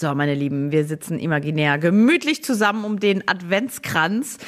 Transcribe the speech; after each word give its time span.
So, 0.00 0.14
meine 0.14 0.34
Lieben, 0.34 0.70
wir 0.70 0.84
sitzen 0.84 1.18
imaginär 1.18 1.76
gemütlich 1.76 2.44
zusammen 2.44 2.84
um 2.84 3.00
den 3.00 3.26
Adventskranz 3.26 4.38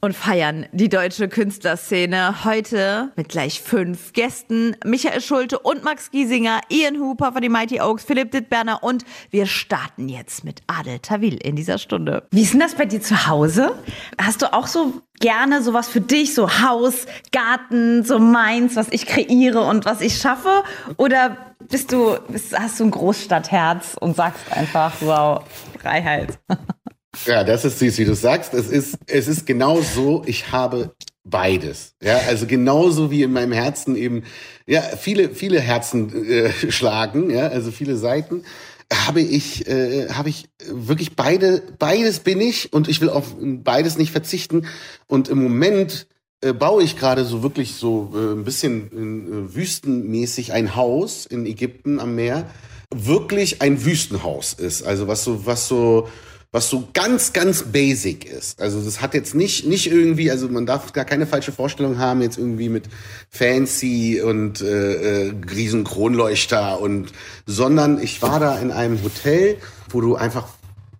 und 0.00 0.16
feiern 0.16 0.66
die 0.72 0.88
deutsche 0.88 1.28
Künstlerszene 1.28 2.44
heute 2.44 3.12
mit 3.16 3.28
gleich 3.28 3.60
fünf 3.60 4.12
Gästen. 4.12 4.76
Michael 4.84 5.20
Schulte 5.20 5.58
und 5.58 5.84
Max 5.84 6.10
Giesinger, 6.10 6.60
Ian 6.68 6.98
Hooper 6.98 7.32
von 7.32 7.42
den 7.42 7.52
Mighty 7.52 7.80
Oaks, 7.80 8.04
Philipp 8.04 8.30
Dittberner 8.30 8.82
und 8.82 9.04
wir 9.30 9.46
starten 9.46 10.08
jetzt 10.08 10.44
mit 10.44 10.62
Adel 10.66 10.98
Tawil 11.00 11.36
in 11.36 11.56
dieser 11.56 11.78
Stunde. 11.78 12.26
Wie 12.30 12.42
ist 12.42 12.52
denn 12.52 12.60
das 12.60 12.74
bei 12.74 12.86
dir 12.86 13.02
zu 13.02 13.26
Hause? 13.26 13.74
Hast 14.20 14.42
du 14.42 14.52
auch 14.52 14.66
so 14.66 15.02
gerne 15.20 15.62
sowas 15.62 15.88
für 15.88 16.00
dich, 16.00 16.34
so 16.34 16.60
Haus, 16.62 17.06
Garten, 17.30 18.04
so 18.04 18.18
meins, 18.18 18.76
was 18.76 18.88
ich 18.90 19.06
kreiere 19.06 19.62
und 19.62 19.84
was 19.84 20.00
ich 20.00 20.16
schaffe? 20.16 20.64
Oder 20.96 21.36
bist 21.68 21.92
du, 21.92 22.16
hast 22.54 22.80
du 22.80 22.84
ein 22.84 22.90
Großstadtherz 22.90 23.96
und 24.00 24.16
sagst 24.16 24.50
einfach, 24.50 24.94
wow, 25.00 25.44
Freiheit? 25.78 26.38
Ja, 27.26 27.44
das 27.44 27.64
ist 27.64 27.78
süß, 27.78 27.98
wie 27.98 28.04
du 28.04 28.14
sagst. 28.14 28.54
Es 28.54 28.68
ist, 28.68 28.98
es 29.06 29.28
ist 29.28 29.46
genau 29.46 29.80
so, 29.80 30.22
ich 30.26 30.52
habe 30.52 30.94
beides. 31.24 31.94
Ja, 32.02 32.18
also 32.28 32.46
genauso 32.46 33.10
wie 33.10 33.22
in 33.22 33.32
meinem 33.32 33.52
Herzen 33.52 33.96
eben, 33.96 34.24
ja, 34.66 34.80
viele, 34.80 35.30
viele 35.30 35.60
Herzen 35.60 36.24
äh, 36.26 36.50
schlagen, 36.70 37.30
ja, 37.30 37.48
also 37.48 37.70
viele 37.70 37.96
Seiten 37.96 38.44
habe 38.92 39.20
ich, 39.20 39.68
äh, 39.68 40.08
habe 40.10 40.30
ich 40.30 40.48
wirklich 40.68 41.14
beide, 41.14 41.62
beides 41.78 42.20
bin 42.20 42.40
ich 42.40 42.72
und 42.72 42.88
ich 42.88 43.00
will 43.00 43.08
auf 43.08 43.36
beides 43.38 43.98
nicht 43.98 44.10
verzichten. 44.10 44.66
Und 45.06 45.28
im 45.28 45.42
Moment 45.42 46.08
äh, 46.40 46.52
baue 46.52 46.82
ich 46.82 46.98
gerade 46.98 47.24
so 47.24 47.42
wirklich 47.42 47.74
so 47.74 48.12
äh, 48.14 48.32
ein 48.32 48.44
bisschen 48.44 49.50
äh, 49.50 49.54
wüstenmäßig 49.54 50.52
ein 50.52 50.74
Haus 50.74 51.26
in 51.26 51.46
Ägypten 51.46 52.00
am 52.00 52.16
Meer. 52.16 52.50
Wirklich 52.92 53.62
ein 53.62 53.84
Wüstenhaus 53.84 54.54
ist. 54.54 54.82
Also 54.82 55.06
was 55.06 55.22
so, 55.22 55.46
was 55.46 55.68
so, 55.68 56.08
was 56.52 56.68
so 56.68 56.88
ganz, 56.92 57.32
ganz 57.32 57.62
basic 57.62 58.24
ist. 58.24 58.60
Also 58.60 58.82
das 58.82 59.00
hat 59.00 59.14
jetzt 59.14 59.34
nicht, 59.34 59.66
nicht 59.66 59.90
irgendwie, 59.90 60.30
also 60.30 60.48
man 60.48 60.66
darf 60.66 60.92
gar 60.92 61.04
keine 61.04 61.26
falsche 61.26 61.52
Vorstellung 61.52 61.98
haben, 61.98 62.22
jetzt 62.22 62.38
irgendwie 62.38 62.68
mit 62.68 62.88
fancy 63.28 64.20
und 64.20 64.60
äh, 64.60 65.28
äh, 65.28 65.32
riesen 65.52 65.84
Kronleuchter 65.84 66.80
und, 66.80 67.12
sondern 67.46 68.02
ich 68.02 68.20
war 68.20 68.40
da 68.40 68.58
in 68.58 68.72
einem 68.72 69.00
Hotel, 69.02 69.58
wo 69.90 70.00
du 70.00 70.16
einfach 70.16 70.48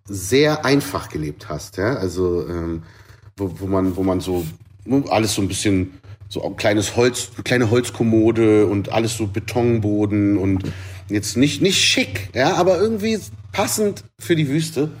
sehr 0.07 0.63
einfach 0.65 1.09
gelebt 1.09 1.49
hast, 1.49 1.77
ja, 1.77 1.95
also 1.95 2.47
ähm, 2.47 2.83
wo, 3.35 3.53
wo 3.59 3.67
man, 3.67 3.95
wo 3.97 4.03
man 4.03 4.21
so 4.21 4.45
alles 5.09 5.35
so 5.35 5.41
ein 5.41 5.47
bisschen 5.47 5.99
so 6.29 6.43
ein 6.45 6.55
kleines 6.55 6.95
Holz, 6.95 7.29
kleine 7.43 7.69
Holzkommode 7.69 8.65
und 8.67 8.89
alles 8.89 9.17
so 9.17 9.27
Betonboden 9.27 10.37
und 10.37 10.63
jetzt 11.09 11.35
nicht 11.35 11.61
nicht 11.61 11.77
schick, 11.77 12.29
ja, 12.33 12.55
aber 12.55 12.79
irgendwie 12.79 13.19
passend 13.51 14.05
für 14.17 14.37
die 14.37 14.47
Wüste. 14.47 14.91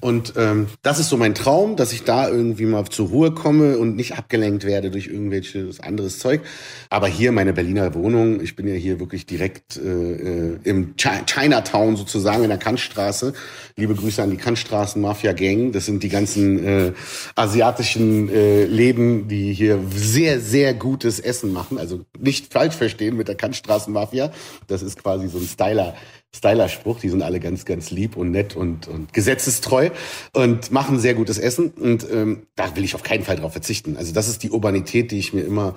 Und 0.00 0.34
ähm, 0.36 0.68
das 0.82 1.00
ist 1.00 1.08
so 1.08 1.16
mein 1.16 1.34
Traum, 1.34 1.74
dass 1.74 1.92
ich 1.92 2.04
da 2.04 2.28
irgendwie 2.28 2.66
mal 2.66 2.84
zur 2.84 3.08
Ruhe 3.08 3.32
komme 3.32 3.78
und 3.78 3.96
nicht 3.96 4.16
abgelenkt 4.16 4.64
werde 4.64 4.92
durch 4.92 5.08
irgendwelches 5.08 5.80
anderes 5.80 6.20
Zeug. 6.20 6.42
Aber 6.88 7.08
hier 7.08 7.32
meine 7.32 7.52
Berliner 7.52 7.94
Wohnung, 7.94 8.40
ich 8.40 8.54
bin 8.54 8.68
ja 8.68 8.74
hier 8.74 9.00
wirklich 9.00 9.26
direkt 9.26 9.76
äh, 9.76 10.52
äh 10.52 10.58
im 10.62 10.94
Chinatown 10.96 11.96
sozusagen 11.96 12.44
in 12.44 12.48
der 12.48 12.58
Kantstraße. 12.58 13.32
Liebe 13.76 13.94
Grüße 13.96 14.22
an 14.22 14.30
die 14.30 14.36
Kantstraßen 14.36 15.02
Mafia 15.02 15.32
Gang. 15.32 15.72
Das 15.72 15.86
sind 15.86 16.04
die 16.04 16.08
ganzen 16.08 16.64
äh, 16.64 16.92
asiatischen 17.34 18.28
äh, 18.28 18.66
Läden, 18.66 19.26
die 19.26 19.52
hier 19.52 19.80
sehr 19.92 20.40
sehr 20.40 20.74
gutes 20.74 21.18
Essen 21.18 21.52
machen. 21.52 21.76
Also 21.76 22.04
nicht 22.16 22.52
falsch 22.52 22.76
verstehen 22.76 23.16
mit 23.16 23.26
der 23.26 23.34
Kantstraßen 23.34 23.92
Mafia. 23.92 24.30
Das 24.68 24.82
ist 24.82 25.02
quasi 25.02 25.26
so 25.26 25.38
ein 25.38 25.46
Styler 25.46 25.96
Styler-Spruch. 26.34 27.00
Die 27.00 27.08
sind 27.08 27.22
alle 27.22 27.40
ganz, 27.40 27.64
ganz 27.64 27.90
lieb 27.90 28.16
und 28.16 28.30
nett 28.30 28.56
und, 28.56 28.88
und 28.88 29.12
gesetzestreu 29.12 29.90
und 30.32 30.70
machen 30.70 30.98
sehr 30.98 31.14
gutes 31.14 31.38
Essen. 31.38 31.70
Und 31.70 32.06
ähm, 32.10 32.46
da 32.54 32.76
will 32.76 32.84
ich 32.84 32.94
auf 32.94 33.02
keinen 33.02 33.24
Fall 33.24 33.36
drauf 33.36 33.52
verzichten. 33.52 33.96
Also 33.96 34.12
das 34.12 34.28
ist 34.28 34.42
die 34.42 34.50
Urbanität, 34.50 35.10
die 35.10 35.18
ich 35.18 35.32
mir 35.32 35.42
immer 35.42 35.74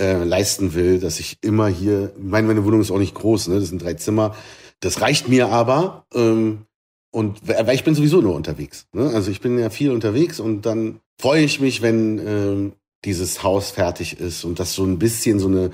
äh, 0.00 0.24
leisten 0.24 0.74
will, 0.74 0.98
dass 0.98 1.20
ich 1.20 1.38
immer 1.42 1.68
hier, 1.68 2.12
ich 2.16 2.22
meine, 2.24 2.46
meine 2.46 2.64
Wohnung 2.64 2.80
ist 2.80 2.90
auch 2.90 2.98
nicht 2.98 3.14
groß, 3.14 3.48
ne? 3.48 3.60
das 3.60 3.68
sind 3.68 3.82
drei 3.82 3.94
Zimmer. 3.94 4.34
Das 4.80 5.00
reicht 5.00 5.28
mir 5.28 5.48
aber. 5.48 6.06
Ähm, 6.14 6.66
und 7.12 7.46
weil 7.46 7.74
ich 7.74 7.84
bin 7.84 7.94
sowieso 7.94 8.20
nur 8.20 8.34
unterwegs. 8.34 8.86
Ne? 8.92 9.10
Also 9.10 9.30
ich 9.30 9.40
bin 9.40 9.58
ja 9.58 9.68
viel 9.68 9.90
unterwegs 9.90 10.40
und 10.40 10.64
dann 10.64 11.00
freue 11.20 11.42
ich 11.42 11.60
mich, 11.60 11.82
wenn 11.82 12.18
ähm, 12.26 12.72
dieses 13.04 13.42
Haus 13.42 13.70
fertig 13.70 14.20
ist 14.20 14.44
und 14.44 14.58
das 14.58 14.74
so 14.74 14.84
ein 14.84 14.98
bisschen 14.98 15.38
so 15.38 15.48
eine 15.48 15.70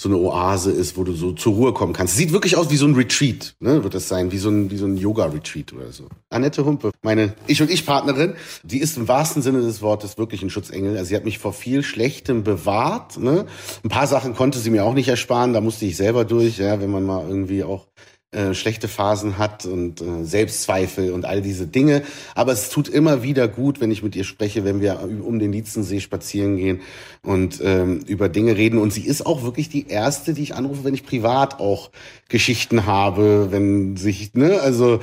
so 0.00 0.08
eine 0.08 0.16
Oase 0.18 0.70
ist, 0.70 0.96
wo 0.96 1.02
du 1.02 1.12
so 1.12 1.32
zur 1.32 1.54
Ruhe 1.54 1.72
kommen 1.72 1.92
kannst. 1.92 2.16
Sieht 2.16 2.32
wirklich 2.32 2.56
aus 2.56 2.70
wie 2.70 2.76
so 2.76 2.86
ein 2.86 2.94
Retreat, 2.94 3.56
ne, 3.58 3.82
wird 3.82 3.94
das 3.94 4.06
sein, 4.06 4.30
wie 4.30 4.38
so 4.38 4.48
ein, 4.48 4.70
wie 4.70 4.76
so 4.76 4.86
ein 4.86 4.96
Yoga-Retreat 4.96 5.72
oder 5.72 5.90
so. 5.90 6.04
Annette 6.30 6.64
Humpe, 6.64 6.92
meine 7.02 7.34
Ich- 7.48 7.60
und 7.60 7.68
Ich-Partnerin, 7.68 8.34
die 8.62 8.78
ist 8.78 8.96
im 8.96 9.08
wahrsten 9.08 9.42
Sinne 9.42 9.60
des 9.60 9.82
Wortes 9.82 10.16
wirklich 10.16 10.42
ein 10.42 10.50
Schutzengel. 10.50 10.96
Also 10.96 11.08
sie 11.08 11.16
hat 11.16 11.24
mich 11.24 11.38
vor 11.38 11.52
viel 11.52 11.82
Schlechtem 11.82 12.44
bewahrt, 12.44 13.18
ne. 13.18 13.46
Ein 13.82 13.88
paar 13.88 14.06
Sachen 14.06 14.36
konnte 14.36 14.60
sie 14.60 14.70
mir 14.70 14.84
auch 14.84 14.94
nicht 14.94 15.08
ersparen, 15.08 15.52
da 15.52 15.60
musste 15.60 15.84
ich 15.84 15.96
selber 15.96 16.24
durch, 16.24 16.58
ja, 16.58 16.80
wenn 16.80 16.90
man 16.90 17.02
mal 17.02 17.26
irgendwie 17.26 17.64
auch 17.64 17.88
äh, 18.30 18.52
schlechte 18.52 18.88
Phasen 18.88 19.38
hat 19.38 19.64
und 19.64 20.02
äh, 20.02 20.22
Selbstzweifel 20.22 21.12
und 21.12 21.24
all 21.24 21.40
diese 21.40 21.66
Dinge. 21.66 22.02
Aber 22.34 22.52
es 22.52 22.68
tut 22.68 22.86
immer 22.86 23.22
wieder 23.22 23.48
gut, 23.48 23.80
wenn 23.80 23.90
ich 23.90 24.02
mit 24.02 24.14
ihr 24.16 24.24
spreche, 24.24 24.66
wenn 24.66 24.82
wir 24.82 25.00
um 25.24 25.38
den 25.38 25.50
Lietzensee 25.50 26.00
spazieren 26.00 26.58
gehen 26.58 26.82
und 27.22 27.60
ähm, 27.62 28.00
über 28.06 28.28
Dinge 28.28 28.54
reden. 28.54 28.78
Und 28.78 28.92
sie 28.92 29.06
ist 29.06 29.24
auch 29.24 29.44
wirklich 29.44 29.70
die 29.70 29.88
erste, 29.88 30.34
die 30.34 30.42
ich 30.42 30.54
anrufe, 30.54 30.84
wenn 30.84 30.92
ich 30.92 31.06
privat 31.06 31.58
auch 31.58 31.90
Geschichten 32.28 32.84
habe, 32.84 33.48
wenn 33.50 33.96
sich, 33.96 34.34
ne, 34.34 34.60
also 34.60 35.00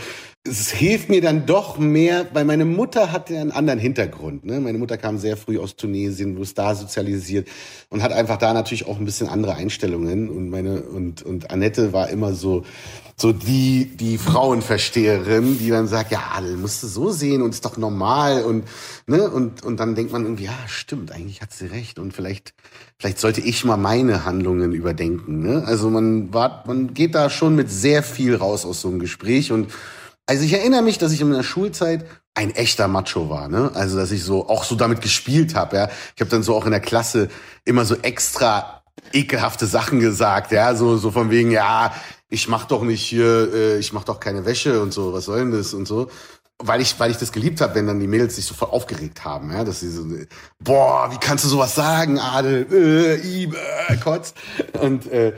es 0.47 0.69
hilft 0.69 1.09
mir 1.09 1.22
dann 1.22 1.47
doch 1.47 1.79
mehr, 1.79 2.28
weil 2.33 2.45
meine 2.45 2.66
Mutter 2.66 3.11
hatte 3.11 3.39
einen 3.39 3.51
anderen 3.51 3.79
Hintergrund. 3.79 4.45
Ne? 4.45 4.59
Meine 4.59 4.78
Mutter 4.78 4.95
kam 4.95 5.17
sehr 5.17 5.38
früh 5.38 5.57
aus 5.57 5.75
Tunesien, 5.75 6.38
wurde 6.38 6.51
da 6.53 6.75
sozialisiert 6.75 7.47
und 7.89 8.03
hat 8.03 8.13
einfach 8.13 8.38
da 8.38 8.53
natürlich 8.53 8.85
auch 8.85 9.00
ein 9.00 9.05
bisschen 9.05 9.28
andere 9.28 9.55
Einstellungen. 9.55 10.29
Und 10.29 10.51
meine 10.51 10.84
und 10.84 11.23
und 11.23 11.50
Annette 11.50 11.94
war 11.94 12.09
immer 12.09 12.35
so 12.35 12.63
so 13.17 13.34
die 13.34 13.85
die 13.95 14.19
Frauenversteherin, 14.19 15.57
die 15.57 15.69
dann 15.72 15.88
sagt, 15.88 16.11
ja, 16.11 16.22
musst 16.61 16.84
du 16.84 16.88
so 16.88 17.11
sehen 17.11 17.41
und 17.41 17.50
ist 17.50 17.66
doch 17.66 17.78
normal 17.78 18.44
und 18.44 18.66
ne 19.07 19.28
und 19.28 19.63
und 19.63 19.79
dann 19.79 19.95
denkt 19.95 20.11
man 20.11 20.25
irgendwie, 20.25 20.45
ja, 20.45 20.67
stimmt, 20.67 21.11
eigentlich 21.11 21.41
hat 21.41 21.53
sie 21.53 21.66
recht 21.66 21.97
und 21.97 22.13
vielleicht 22.13 22.53
vielleicht 23.00 23.17
sollte 23.17 23.41
ich 23.41 23.66
mal 23.66 23.78
meine 23.78 24.25
Handlungen 24.25 24.73
überdenken. 24.73 25.39
Ne? 25.39 25.63
Also 25.66 25.89
man 25.89 26.31
war 26.35 26.66
man 26.67 26.94
geht 26.94 27.16
da 27.16 27.31
schon 27.31 27.55
mit 27.55 27.72
sehr 27.72 28.03
viel 28.03 28.35
raus 28.35 28.63
aus 28.63 28.81
so 28.81 28.89
einem 28.89 29.00
Gespräch 29.00 29.51
und 29.51 29.72
also 30.25 30.43
ich 30.43 30.53
erinnere 30.53 30.81
mich, 30.81 30.97
dass 30.97 31.11
ich 31.11 31.21
in 31.21 31.31
der 31.31 31.43
Schulzeit 31.43 32.05
ein 32.33 32.51
echter 32.51 32.87
Macho 32.87 33.29
war, 33.29 33.47
ne? 33.47 33.71
Also 33.73 33.97
dass 33.97 34.11
ich 34.11 34.23
so 34.23 34.49
auch 34.49 34.63
so 34.63 34.75
damit 34.75 35.01
gespielt 35.01 35.55
habe, 35.55 35.77
ja. 35.77 35.89
Ich 36.15 36.21
habe 36.21 36.31
dann 36.31 36.43
so 36.43 36.55
auch 36.55 36.65
in 36.65 36.71
der 36.71 36.79
Klasse 36.81 37.29
immer 37.63 37.85
so 37.85 37.95
extra 37.95 38.83
ekelhafte 39.13 39.67
Sachen 39.67 39.99
gesagt, 39.99 40.51
ja, 40.51 40.75
so 40.75 40.97
so 40.97 41.11
von 41.11 41.29
wegen, 41.29 41.51
ja, 41.51 41.93
ich 42.29 42.47
mach 42.47 42.65
doch 42.65 42.83
nicht 42.83 43.03
hier, 43.03 43.53
äh, 43.53 43.77
ich 43.77 43.93
mach 43.93 44.03
doch 44.03 44.19
keine 44.19 44.45
Wäsche 44.45 44.81
und 44.81 44.93
so, 44.93 45.13
was 45.13 45.25
soll 45.25 45.39
denn 45.39 45.51
das 45.51 45.73
und 45.73 45.87
so. 45.87 46.09
Weil 46.57 46.79
ich, 46.79 46.97
weil 46.99 47.11
ich 47.11 47.17
das 47.17 47.33
geliebt 47.33 47.59
habe, 47.59 47.75
wenn 47.75 47.85
dann 47.85 47.99
die 47.99 48.07
Mädels 48.07 48.37
sich 48.37 48.45
so 48.45 48.53
voll 48.55 48.69
aufgeregt 48.69 49.25
haben, 49.25 49.51
ja, 49.51 49.65
dass 49.65 49.81
sie 49.81 49.91
so, 49.91 50.05
boah, 50.59 51.11
wie 51.11 51.17
kannst 51.17 51.43
du 51.43 51.49
sowas 51.49 51.75
sagen, 51.75 52.17
Adel, 52.17 52.65
äh, 52.71 53.15
ihm, 53.17 53.53
äh, 53.87 53.97
kotzt. 53.97 54.37
Und 54.79 55.05
äh, 55.11 55.33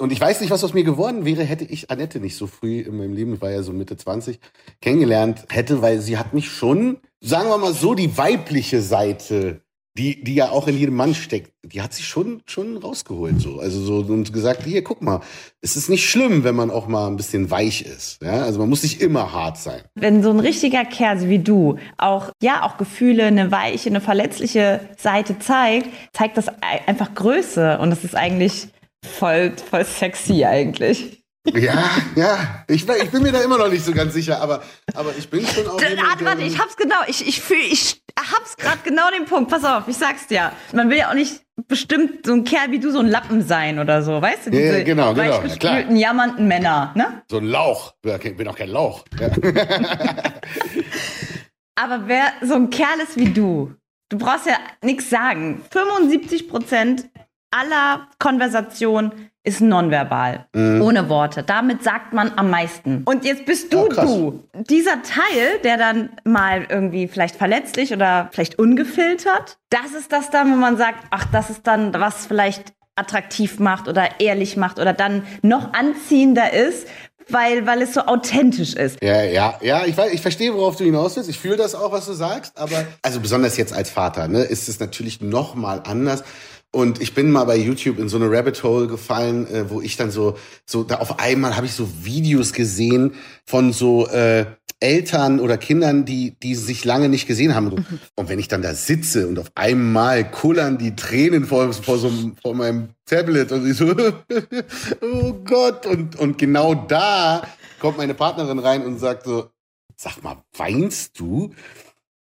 und 0.00 0.12
ich 0.12 0.20
weiß 0.20 0.40
nicht, 0.40 0.50
was 0.50 0.64
aus 0.64 0.74
mir 0.74 0.84
geworden 0.84 1.24
wäre, 1.24 1.44
hätte 1.44 1.64
ich 1.64 1.90
Annette 1.90 2.20
nicht 2.20 2.36
so 2.36 2.46
früh 2.46 2.80
in 2.80 2.96
meinem 2.96 3.12
Leben, 3.12 3.34
ich 3.34 3.40
war 3.40 3.50
ja 3.50 3.62
so 3.62 3.72
Mitte 3.72 3.96
20, 3.96 4.40
kennengelernt 4.80 5.44
hätte, 5.50 5.82
weil 5.82 6.00
sie 6.00 6.16
hat 6.16 6.32
mich 6.32 6.50
schon, 6.50 6.98
sagen 7.20 7.48
wir 7.48 7.58
mal 7.58 7.74
so, 7.74 7.94
die 7.94 8.16
weibliche 8.16 8.80
Seite, 8.80 9.62
die, 9.98 10.22
die 10.22 10.34
ja 10.34 10.50
auch 10.50 10.68
in 10.68 10.78
jedem 10.78 10.94
Mann 10.94 11.14
steckt, 11.14 11.52
die 11.64 11.82
hat 11.82 11.92
sich 11.92 12.06
schon, 12.06 12.42
schon 12.46 12.76
rausgeholt, 12.76 13.40
so. 13.40 13.58
Also 13.58 13.82
so, 13.82 14.12
und 14.12 14.32
gesagt, 14.32 14.62
hier, 14.64 14.82
guck 14.82 15.02
mal, 15.02 15.20
es 15.60 15.76
ist 15.76 15.90
nicht 15.90 16.08
schlimm, 16.08 16.44
wenn 16.44 16.54
man 16.54 16.70
auch 16.70 16.86
mal 16.86 17.08
ein 17.08 17.16
bisschen 17.16 17.50
weich 17.50 17.82
ist, 17.82 18.22
ja. 18.22 18.42
Also 18.44 18.60
man 18.60 18.68
muss 18.68 18.82
nicht 18.82 19.02
immer 19.02 19.32
hart 19.32 19.58
sein. 19.58 19.82
Wenn 19.94 20.22
so 20.22 20.30
ein 20.30 20.40
richtiger 20.40 20.84
Kerl 20.84 21.28
wie 21.28 21.40
du 21.40 21.76
auch, 21.98 22.30
ja, 22.40 22.62
auch 22.62 22.78
Gefühle, 22.78 23.24
eine 23.24 23.50
weiche, 23.50 23.90
eine 23.90 24.00
verletzliche 24.00 24.80
Seite 24.96 25.38
zeigt, 25.38 25.88
zeigt 26.12 26.36
das 26.36 26.46
einfach 26.86 27.14
Größe 27.14 27.78
und 27.78 27.90
das 27.90 28.04
ist 28.04 28.14
eigentlich, 28.14 28.68
voll, 29.04 29.52
voll 29.70 29.84
sexy 29.84 30.44
eigentlich. 30.44 31.20
Ja, 31.46 31.90
ja, 32.16 32.64
ich, 32.68 32.86
ich, 32.86 33.10
bin 33.10 33.22
mir 33.22 33.32
da 33.32 33.40
immer 33.40 33.56
noch 33.56 33.70
nicht 33.70 33.82
so 33.82 33.92
ganz 33.92 34.12
sicher, 34.12 34.42
aber, 34.42 34.62
aber 34.94 35.14
ich 35.16 35.30
bin 35.30 35.46
schon 35.46 35.66
auch. 35.66 35.80
Jemand, 35.80 36.22
warte, 36.22 36.42
ich 36.42 36.58
hab's 36.58 36.76
genau, 36.76 36.96
ich, 37.06 37.26
ich 37.26 37.40
fühle, 37.40 37.62
ich 37.62 38.02
hab's 38.18 38.58
gerade 38.58 38.80
genau 38.84 39.10
den 39.10 39.24
Punkt. 39.24 39.50
Pass 39.50 39.64
auf, 39.64 39.88
ich 39.88 39.96
sag's 39.96 40.26
dir. 40.26 40.52
Man 40.74 40.90
will 40.90 40.98
ja 40.98 41.08
auch 41.08 41.14
nicht 41.14 41.40
bestimmt 41.66 42.26
so 42.26 42.34
ein 42.34 42.44
Kerl 42.44 42.70
wie 42.72 42.78
du, 42.78 42.90
so 42.90 42.98
ein 42.98 43.08
Lappen 43.08 43.40
sein 43.42 43.78
oder 43.78 44.02
so, 44.02 44.20
weißt 44.20 44.46
du? 44.46 44.50
Diese 44.50 44.78
ja, 44.78 44.84
genau, 44.84 45.14
genau. 45.14 45.42
Ja, 45.62 45.78
jammernden 45.90 46.46
Männer, 46.46 46.92
ne? 46.94 47.22
So 47.30 47.38
ein 47.38 47.46
Lauch. 47.46 47.94
Ich 48.04 48.36
bin 48.36 48.46
auch 48.46 48.56
kein 48.56 48.68
Lauch. 48.68 49.04
Ja. 49.18 49.28
aber 51.74 52.02
wer 52.06 52.32
so 52.42 52.54
ein 52.54 52.68
Kerl 52.68 53.00
ist 53.02 53.16
wie 53.16 53.32
du, 53.32 53.74
du 54.10 54.18
brauchst 54.18 54.46
ja 54.46 54.58
nichts 54.82 55.08
sagen. 55.08 55.62
75 55.70 56.48
Prozent 56.48 57.08
aller 57.50 58.06
Konversation 58.18 59.12
ist 59.42 59.60
nonverbal, 59.62 60.46
Mhm. 60.54 60.82
ohne 60.82 61.08
Worte. 61.08 61.42
Damit 61.42 61.82
sagt 61.82 62.12
man 62.12 62.32
am 62.36 62.50
meisten. 62.50 63.02
Und 63.06 63.24
jetzt 63.24 63.46
bist 63.46 63.72
du 63.72 63.86
Oh, 63.86 63.88
du. 63.88 64.44
Dieser 64.68 65.02
Teil, 65.02 65.58
der 65.64 65.78
dann 65.78 66.10
mal 66.24 66.66
irgendwie 66.68 67.08
vielleicht 67.08 67.36
verletzlich 67.36 67.92
oder 67.92 68.28
vielleicht 68.32 68.58
ungefiltert, 68.58 69.58
das 69.70 69.94
ist 69.98 70.12
das 70.12 70.30
dann, 70.30 70.52
wo 70.52 70.56
man 70.56 70.76
sagt, 70.76 71.04
ach, 71.10 71.24
das 71.32 71.48
ist 71.50 71.66
dann, 71.66 71.94
was 71.94 72.26
vielleicht 72.26 72.74
attraktiv 72.96 73.58
macht 73.60 73.88
oder 73.88 74.20
ehrlich 74.20 74.56
macht 74.58 74.78
oder 74.78 74.92
dann 74.92 75.22
noch 75.40 75.72
anziehender 75.72 76.52
ist, 76.52 76.86
weil, 77.30 77.66
weil 77.66 77.80
es 77.80 77.94
so 77.94 78.00
authentisch 78.02 78.74
ist. 78.74 79.02
Ja, 79.02 79.22
ja, 79.22 79.54
ja, 79.62 79.86
ich, 79.86 79.96
weiß, 79.96 80.12
ich 80.12 80.20
verstehe, 80.20 80.52
worauf 80.52 80.76
du 80.76 80.84
hinaus 80.84 81.16
willst. 81.16 81.30
Ich 81.30 81.38
fühle 81.38 81.56
das 81.56 81.74
auch, 81.74 81.92
was 81.92 82.04
du 82.06 82.12
sagst, 82.12 82.58
aber 82.58 82.84
also 83.02 83.20
besonders 83.20 83.56
jetzt 83.56 83.72
als 83.72 83.88
Vater, 83.88 84.28
ne, 84.28 84.42
ist 84.42 84.68
es 84.68 84.80
natürlich 84.80 85.20
noch 85.22 85.54
mal 85.54 85.80
anders. 85.86 86.24
Und 86.72 87.02
ich 87.02 87.14
bin 87.14 87.32
mal 87.32 87.44
bei 87.44 87.56
YouTube 87.56 87.98
in 87.98 88.08
so 88.08 88.16
eine 88.16 88.30
Rabbit 88.30 88.62
Hole 88.62 88.86
gefallen, 88.86 89.46
äh, 89.48 89.70
wo 89.70 89.80
ich 89.80 89.96
dann 89.96 90.10
so, 90.12 90.36
so 90.64 90.84
da 90.84 90.96
auf 90.96 91.18
einmal 91.18 91.56
habe 91.56 91.66
ich 91.66 91.72
so 91.72 91.88
Videos 92.02 92.52
gesehen 92.52 93.14
von 93.44 93.72
so 93.72 94.06
äh, 94.06 94.46
Eltern 94.78 95.40
oder 95.40 95.58
Kindern, 95.58 96.04
die, 96.06 96.38
die 96.40 96.54
sich 96.54 96.84
lange 96.84 97.08
nicht 97.08 97.26
gesehen 97.26 97.54
haben. 97.54 97.84
Und 98.16 98.28
wenn 98.28 98.38
ich 98.38 98.48
dann 98.48 98.62
da 98.62 98.72
sitze 98.74 99.26
und 99.26 99.38
auf 99.38 99.50
einmal 99.54 100.30
kullern 100.30 100.78
die 100.78 100.96
Tränen 100.96 101.44
vor, 101.44 101.72
vor, 101.72 101.98
so, 101.98 102.10
vor 102.40 102.54
meinem 102.54 102.90
Tablet 103.04 103.52
und 103.52 103.68
ich 103.68 103.76
so, 103.76 103.92
oh 105.02 105.32
Gott. 105.44 105.86
Und, 105.86 106.16
und 106.16 106.38
genau 106.38 106.74
da 106.74 107.42
kommt 107.78 107.98
meine 107.98 108.14
Partnerin 108.14 108.58
rein 108.58 108.84
und 108.84 108.98
sagt 108.98 109.24
so, 109.24 109.50
sag 109.96 110.22
mal, 110.22 110.38
weinst 110.56 111.18
du? 111.20 111.52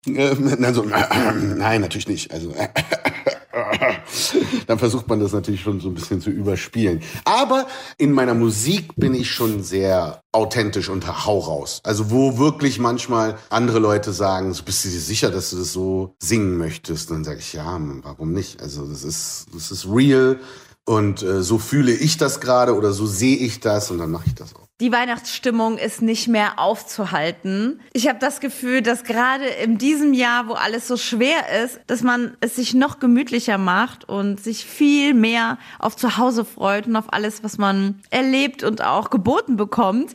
Ähm, 0.06 0.56
dann 0.60 0.72
so, 0.72 0.82
nein, 1.56 1.80
natürlich 1.82 2.08
nicht. 2.08 2.30
Also, 2.32 2.54
dann 4.66 4.78
versucht 4.78 5.08
man 5.08 5.20
das 5.20 5.32
natürlich 5.32 5.62
schon 5.62 5.80
so 5.80 5.88
ein 5.88 5.94
bisschen 5.94 6.20
zu 6.20 6.30
überspielen. 6.30 7.00
Aber 7.24 7.66
in 7.98 8.12
meiner 8.12 8.34
Musik 8.34 8.94
bin 8.96 9.14
ich 9.14 9.30
schon 9.30 9.62
sehr 9.62 10.22
authentisch 10.32 10.88
und 10.88 11.26
hau 11.26 11.38
raus. 11.38 11.80
Also 11.82 12.10
wo 12.10 12.38
wirklich 12.38 12.78
manchmal 12.78 13.38
andere 13.48 13.78
Leute 13.78 14.12
sagen, 14.12 14.54
bist 14.64 14.84
du 14.84 14.88
dir 14.88 15.00
sicher, 15.00 15.30
dass 15.30 15.50
du 15.50 15.56
das 15.56 15.72
so 15.72 16.14
singen 16.18 16.56
möchtest? 16.58 17.10
dann 17.10 17.24
sage 17.24 17.38
ich, 17.38 17.52
ja, 17.52 17.80
warum 18.02 18.32
nicht? 18.32 18.60
Also 18.60 18.86
das 18.86 19.04
ist, 19.04 19.46
das 19.54 19.70
ist 19.70 19.86
real 19.88 20.38
und 20.86 21.22
äh, 21.22 21.42
so 21.42 21.58
fühle 21.58 21.92
ich 21.92 22.16
das 22.16 22.40
gerade 22.40 22.74
oder 22.74 22.92
so 22.92 23.06
sehe 23.06 23.36
ich 23.36 23.60
das 23.60 23.90
und 23.90 23.98
dann 23.98 24.10
mache 24.10 24.24
ich 24.28 24.34
das 24.34 24.54
auch. 24.54 24.66
Die 24.80 24.92
Weihnachtsstimmung 24.92 25.78
ist 25.78 26.00
nicht 26.00 26.28
mehr 26.28 26.58
aufzuhalten. 26.58 27.80
Ich 27.92 28.08
habe 28.08 28.18
das 28.18 28.40
Gefühl, 28.40 28.82
dass 28.82 29.04
gerade 29.04 29.46
in 29.46 29.78
diesem 29.78 30.12
Jahr, 30.12 30.48
wo 30.48 30.52
alles 30.52 30.86
so 30.86 30.96
schwer 30.96 31.64
ist, 31.64 31.80
dass 31.86 32.02
man 32.02 32.36
es 32.40 32.56
sich 32.56 32.74
noch 32.74 33.00
gemütlicher 33.00 33.58
macht 33.58 34.08
und 34.08 34.38
sich 34.38 34.64
viel 34.64 35.14
mehr 35.14 35.58
auf 35.78 35.96
Zuhause 35.96 36.44
freut 36.44 36.86
und 36.86 36.96
auf 36.96 37.12
alles, 37.12 37.42
was 37.42 37.58
man 37.58 38.00
erlebt 38.10 38.62
und 38.62 38.84
auch 38.84 39.10
geboten 39.10 39.56
bekommt. 39.56 40.14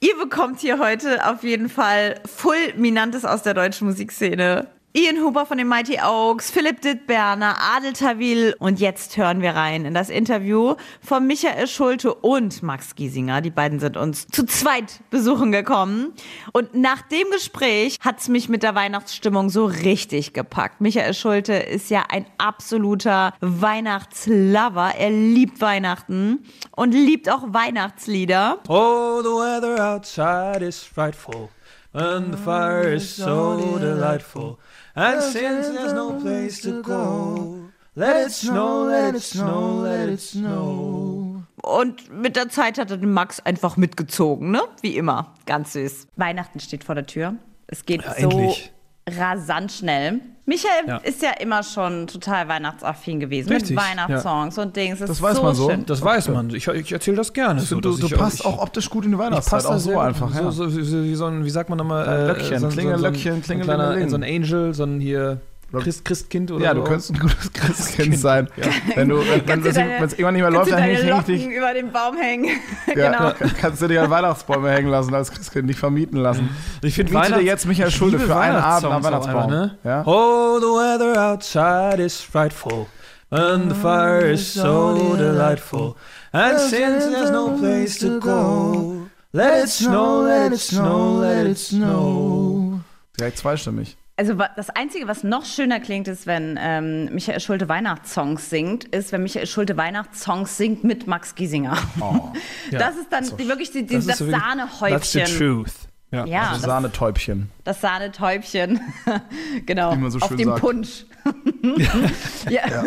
Ihr 0.00 0.16
bekommt 0.16 0.60
hier 0.60 0.78
heute 0.78 1.28
auf 1.28 1.42
jeden 1.42 1.68
Fall 1.68 2.20
Fulminantes 2.24 3.24
aus 3.24 3.42
der 3.42 3.54
deutschen 3.54 3.88
Musikszene. 3.88 4.68
Ian 4.98 5.18
Huber 5.18 5.44
von 5.44 5.58
den 5.58 5.68
Mighty 5.68 5.98
Oaks, 6.02 6.50
Philipp 6.50 6.80
Dittberner, 6.80 7.56
Adel 7.76 7.92
Tawil 7.92 8.56
und 8.58 8.80
jetzt 8.80 9.18
hören 9.18 9.42
wir 9.42 9.50
rein 9.50 9.84
in 9.84 9.92
das 9.92 10.08
Interview 10.08 10.74
von 11.02 11.26
Michael 11.26 11.66
Schulte 11.66 12.14
und 12.14 12.62
Max 12.62 12.94
Giesinger. 12.94 13.42
Die 13.42 13.50
beiden 13.50 13.78
sind 13.78 13.98
uns 13.98 14.26
zu 14.26 14.46
zweit 14.46 15.00
besuchen 15.10 15.52
gekommen 15.52 16.14
und 16.52 16.74
nach 16.74 17.02
dem 17.02 17.30
Gespräch 17.30 17.98
hat's 18.00 18.28
mich 18.28 18.48
mit 18.48 18.62
der 18.62 18.74
Weihnachtsstimmung 18.74 19.50
so 19.50 19.66
richtig 19.66 20.32
gepackt. 20.32 20.80
Michael 20.80 21.12
Schulte 21.12 21.52
ist 21.52 21.90
ja 21.90 22.04
ein 22.08 22.24
absoluter 22.38 23.34
Weihnachtslover. 23.42 24.94
Er 24.96 25.10
liebt 25.10 25.60
Weihnachten 25.60 26.46
und 26.74 26.92
liebt 26.92 27.28
auch 27.28 27.42
Weihnachtslieder. 27.48 28.60
Oh, 28.66 29.20
the 29.20 29.28
weather 29.28 29.78
outside 29.78 30.64
is 30.64 30.82
frightful, 30.82 31.50
and 31.96 32.32
the 32.32 32.36
fire 32.38 32.92
is 32.94 33.16
so 33.16 33.78
delightful. 33.78 34.58
And 34.94 35.20
since 35.22 35.68
there's 35.68 35.92
no 35.92 36.12
place 36.20 36.60
to 36.62 36.82
go, 36.82 37.68
let 37.94 38.26
it 38.26 38.32
snow, 38.32 38.84
let 38.86 39.14
it 39.14 39.22
snow, 39.22 39.82
let 39.82 40.08
it 40.08 40.20
snow. 40.20 41.42
Und 41.62 42.10
mit 42.12 42.36
der 42.36 42.48
Zeit 42.48 42.78
hat 42.78 42.90
er 42.90 42.96
den 42.98 43.12
Max 43.12 43.40
einfach 43.40 43.76
mitgezogen, 43.76 44.50
ne? 44.50 44.62
Wie 44.82 44.96
immer. 44.96 45.34
Ganz 45.46 45.72
süß. 45.72 46.06
Weihnachten 46.16 46.60
steht 46.60 46.84
vor 46.84 46.94
der 46.94 47.06
Tür. 47.06 47.34
Es 47.66 47.84
geht 47.84 48.02
Ja, 48.04 48.14
so 48.14 48.28
endlich. 48.30 48.72
rasant 49.08 49.72
schnell. 49.72 50.20
Michael 50.48 50.86
Ja. 50.86 50.96
ist 50.98 51.22
ja 51.22 51.32
immer 51.40 51.62
schon 51.64 52.06
total 52.06 52.46
weihnachtsaffin 52.48 53.18
gewesen. 53.18 53.52
Richtig, 53.52 53.70
mit 53.70 53.78
Weihnachtssongs 53.84 54.56
und 54.58 54.76
Dings. 54.76 55.00
Das 55.00 55.08
Das 55.08 55.16
ist 55.18 55.22
weiß 55.22 55.36
so 55.36 55.42
man 55.42 55.54
so. 55.56 55.68
Schön. 55.70 55.86
Das 55.86 56.02
weiß 56.02 56.28
man. 56.28 56.50
Ich, 56.54 56.68
ich 56.68 56.92
erzähle 56.92 57.16
das 57.16 57.32
gerne. 57.32 57.60
Ich 57.60 57.68
so, 57.68 57.80
du, 57.80 57.96
du 57.96 58.06
ich- 58.06 58.14
passt 58.14 58.40
ich- 58.40 58.46
auch 58.46 58.62
optisch 58.62 58.88
gut 58.88 59.04
in 59.04 59.10
die 59.10 59.16
Ich 59.16 59.20
Weihnachtszeit. 59.20 59.62
passe 59.64 59.74
Auch 59.74 59.78
so 59.78 59.98
einfach, 59.98 60.32
ja. 60.34 60.42
So, 60.52 60.68
so, 60.68 60.72
wie, 60.76 61.04
wie 61.10 61.14
so 61.16 61.26
ein, 61.26 61.44
wie 61.44 61.50
sagt 61.50 61.68
man 61.68 61.78
nochmal? 61.78 62.08
Ein 62.08 62.26
Löckchen, 62.28 62.58
so, 62.60 62.66
ein- 62.66 62.72
Klingelöckchen, 62.72 63.32
so 63.42 63.52
ein, 63.52 63.60
Klingelingeling. 63.60 64.08
so 64.08 64.16
ein 64.16 64.22
Angel, 64.22 64.72
so 64.74 64.84
ein 64.84 65.00
hier 65.00 65.40
Christ, 65.72 66.04
Christkind 66.04 66.50
oder 66.52 66.64
ja, 66.64 66.70
so. 66.74 66.80
du 66.80 66.84
könntest 66.84 67.10
ein 67.12 67.18
gutes 67.18 67.52
Christkind 67.54 68.18
sein. 68.18 68.48
Wenn 68.94 69.08
du, 69.08 69.16
wenn 69.18 69.60
es 69.66 69.76
irgendwann 69.76 70.32
nicht 70.34 70.42
mehr 70.42 70.50
läuft, 70.50 70.70
dann 70.70 70.78
häng 70.78 70.94
ich, 70.96 71.04
Locken 71.08 71.24
dich. 71.34 71.46
über 71.48 71.74
den 71.74 71.92
Baum 71.92 72.16
hängen? 72.16 72.50
Ja, 72.96 73.10
genau. 73.34 73.50
Kannst 73.60 73.82
du 73.82 73.88
dich 73.88 73.98
an 74.00 74.08
Weihnachtsbäume 74.08 74.70
hängen 74.70 74.88
lassen 74.88 75.12
als 75.14 75.30
Christkind, 75.30 75.66
nicht 75.66 75.78
vermieten 75.78 76.18
lassen. 76.18 76.48
Ich 76.82 76.94
finde 76.94 77.12
dir 77.12 77.18
Weihnachts- 77.18 77.44
jetzt 77.44 77.66
Michael 77.66 77.90
liebe 78.00 78.18
für 78.20 78.36
einen 78.36 78.56
Abend 78.56 78.92
am 78.92 79.04
Weihnachtsbaum. 79.04 79.36
einfach, 79.36 79.48
ne? 79.50 79.78
Ja? 79.84 80.02
Oh, 80.06 80.58
the 80.60 80.66
weather 80.66 81.20
outside 81.32 82.02
is 82.02 82.20
frightful, 82.20 82.86
and 83.30 83.70
the 83.70 83.78
fire 83.78 84.30
is 84.30 84.54
so 84.54 85.14
delightful. 85.16 85.94
And 86.32 86.58
since 86.58 87.10
there's 87.10 87.30
no 87.30 87.56
place 87.58 87.98
to 87.98 88.18
go, 88.20 89.08
let 89.32 89.64
it 89.64 89.68
snow, 89.70 90.22
let 90.24 90.52
it 90.52 90.60
snow, 90.60 91.20
let 91.20 91.46
it 91.46 91.58
snow. 91.58 92.80
Direkt 93.18 93.38
zweistimmig. 93.38 93.96
Also 94.18 94.32
das 94.34 94.70
Einzige, 94.70 95.08
was 95.08 95.24
noch 95.24 95.44
schöner 95.44 95.78
klingt, 95.78 96.08
ist, 96.08 96.26
wenn 96.26 96.58
ähm, 96.58 97.06
Michael 97.12 97.38
Schulte 97.40 97.68
Weihnachtssongs 97.68 98.48
singt, 98.48 98.84
ist, 98.84 99.12
wenn 99.12 99.22
Michael 99.22 99.46
Schulte 99.46 99.76
Weihnachtssongs 99.76 100.56
singt 100.56 100.84
mit 100.84 101.06
Max 101.06 101.34
Giesinger. 101.34 101.76
Oh, 102.00 102.32
Das 102.70 102.96
ist 102.96 103.12
dann 103.12 103.24
die, 103.36 103.46
wirklich 103.46 103.72
die, 103.72 103.84
die, 103.84 103.96
das, 103.96 104.18
so 104.18 104.26
wirklich- 104.26 104.40
That's 104.42 105.12
the 105.12 105.18
Sahnehäubchen. 105.20 105.38
truth. 105.38 105.72
Ja. 106.12 106.24
Ja, 106.24 106.50
das, 106.52 106.62
Sahnetäubchen. 106.62 107.50
das 107.64 107.80
Sahnetäubchen. 107.82 108.80
genau. 109.66 110.08
So 110.08 110.18
auf 110.20 110.34
dem 110.34 110.48
sagt. 110.48 110.60
Punsch. 110.60 111.04
ja. 112.48 112.84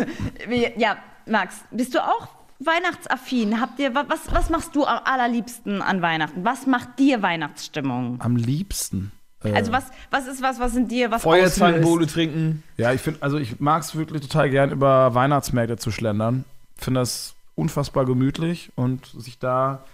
Wie- 0.48 0.72
ja, 0.76 0.96
Max, 1.26 1.56
bist 1.70 1.94
du 1.94 2.00
auch 2.02 2.28
weihnachtsaffin? 2.58 3.60
Habt 3.60 3.78
ihr, 3.78 3.94
wa- 3.94 4.04
was, 4.08 4.20
was 4.32 4.50
machst 4.50 4.74
du 4.74 4.84
am 4.84 5.00
allerliebsten 5.04 5.80
an 5.82 6.02
Weihnachten? 6.02 6.44
Was 6.44 6.66
macht 6.66 6.98
dir 6.98 7.22
Weihnachtsstimmung? 7.22 8.16
Am 8.20 8.36
liebsten. 8.36 9.12
Äh, 9.44 9.52
Also 9.52 9.72
was, 9.72 9.84
was 10.10 10.26
ist 10.26 10.42
was, 10.42 10.58
was 10.60 10.76
in 10.76 10.88
dir 10.88 11.10
was 11.10 11.22
Feuerzangenbowle 11.22 11.92
auslöst? 12.04 12.14
trinken. 12.14 12.62
Ja, 12.76 12.92
ich 12.92 13.00
finde, 13.00 13.22
also 13.22 13.38
ich 13.38 13.60
mag 13.60 13.82
es 13.82 13.94
wirklich 13.94 14.22
total 14.22 14.50
gern, 14.50 14.70
über 14.70 15.14
Weihnachtsmärkte 15.14 15.76
zu 15.76 15.90
schlendern. 15.90 16.44
Finde 16.76 17.00
das 17.00 17.34
unfassbar 17.54 18.04
gemütlich 18.06 18.70
und 18.76 19.06
sich 19.18 19.38
da 19.38 19.84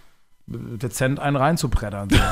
dezent 0.46 1.18
einen 1.20 1.36
reinzubreddern. 1.36 2.10
So. 2.10 2.16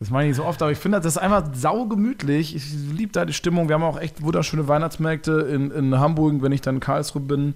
Das 0.00 0.10
meine 0.10 0.26
ich 0.26 0.28
nicht 0.28 0.36
so 0.36 0.44
oft, 0.44 0.62
aber 0.62 0.70
ich 0.70 0.78
finde, 0.78 0.98
das 0.98 1.06
ist 1.06 1.18
einfach 1.18 1.42
saugemütlich. 1.54 2.54
Ich 2.54 2.72
liebe 2.72 3.10
da 3.10 3.24
die 3.24 3.32
Stimmung. 3.32 3.66
Wir 3.66 3.74
haben 3.74 3.82
auch 3.82 3.98
echt 3.98 4.22
wunderschöne 4.22 4.68
Weihnachtsmärkte 4.68 5.32
in, 5.52 5.72
in 5.72 5.98
Hamburg, 5.98 6.40
wenn 6.40 6.52
ich 6.52 6.60
dann 6.60 6.76
in 6.76 6.80
Karlsruhe 6.80 7.20
bin, 7.20 7.54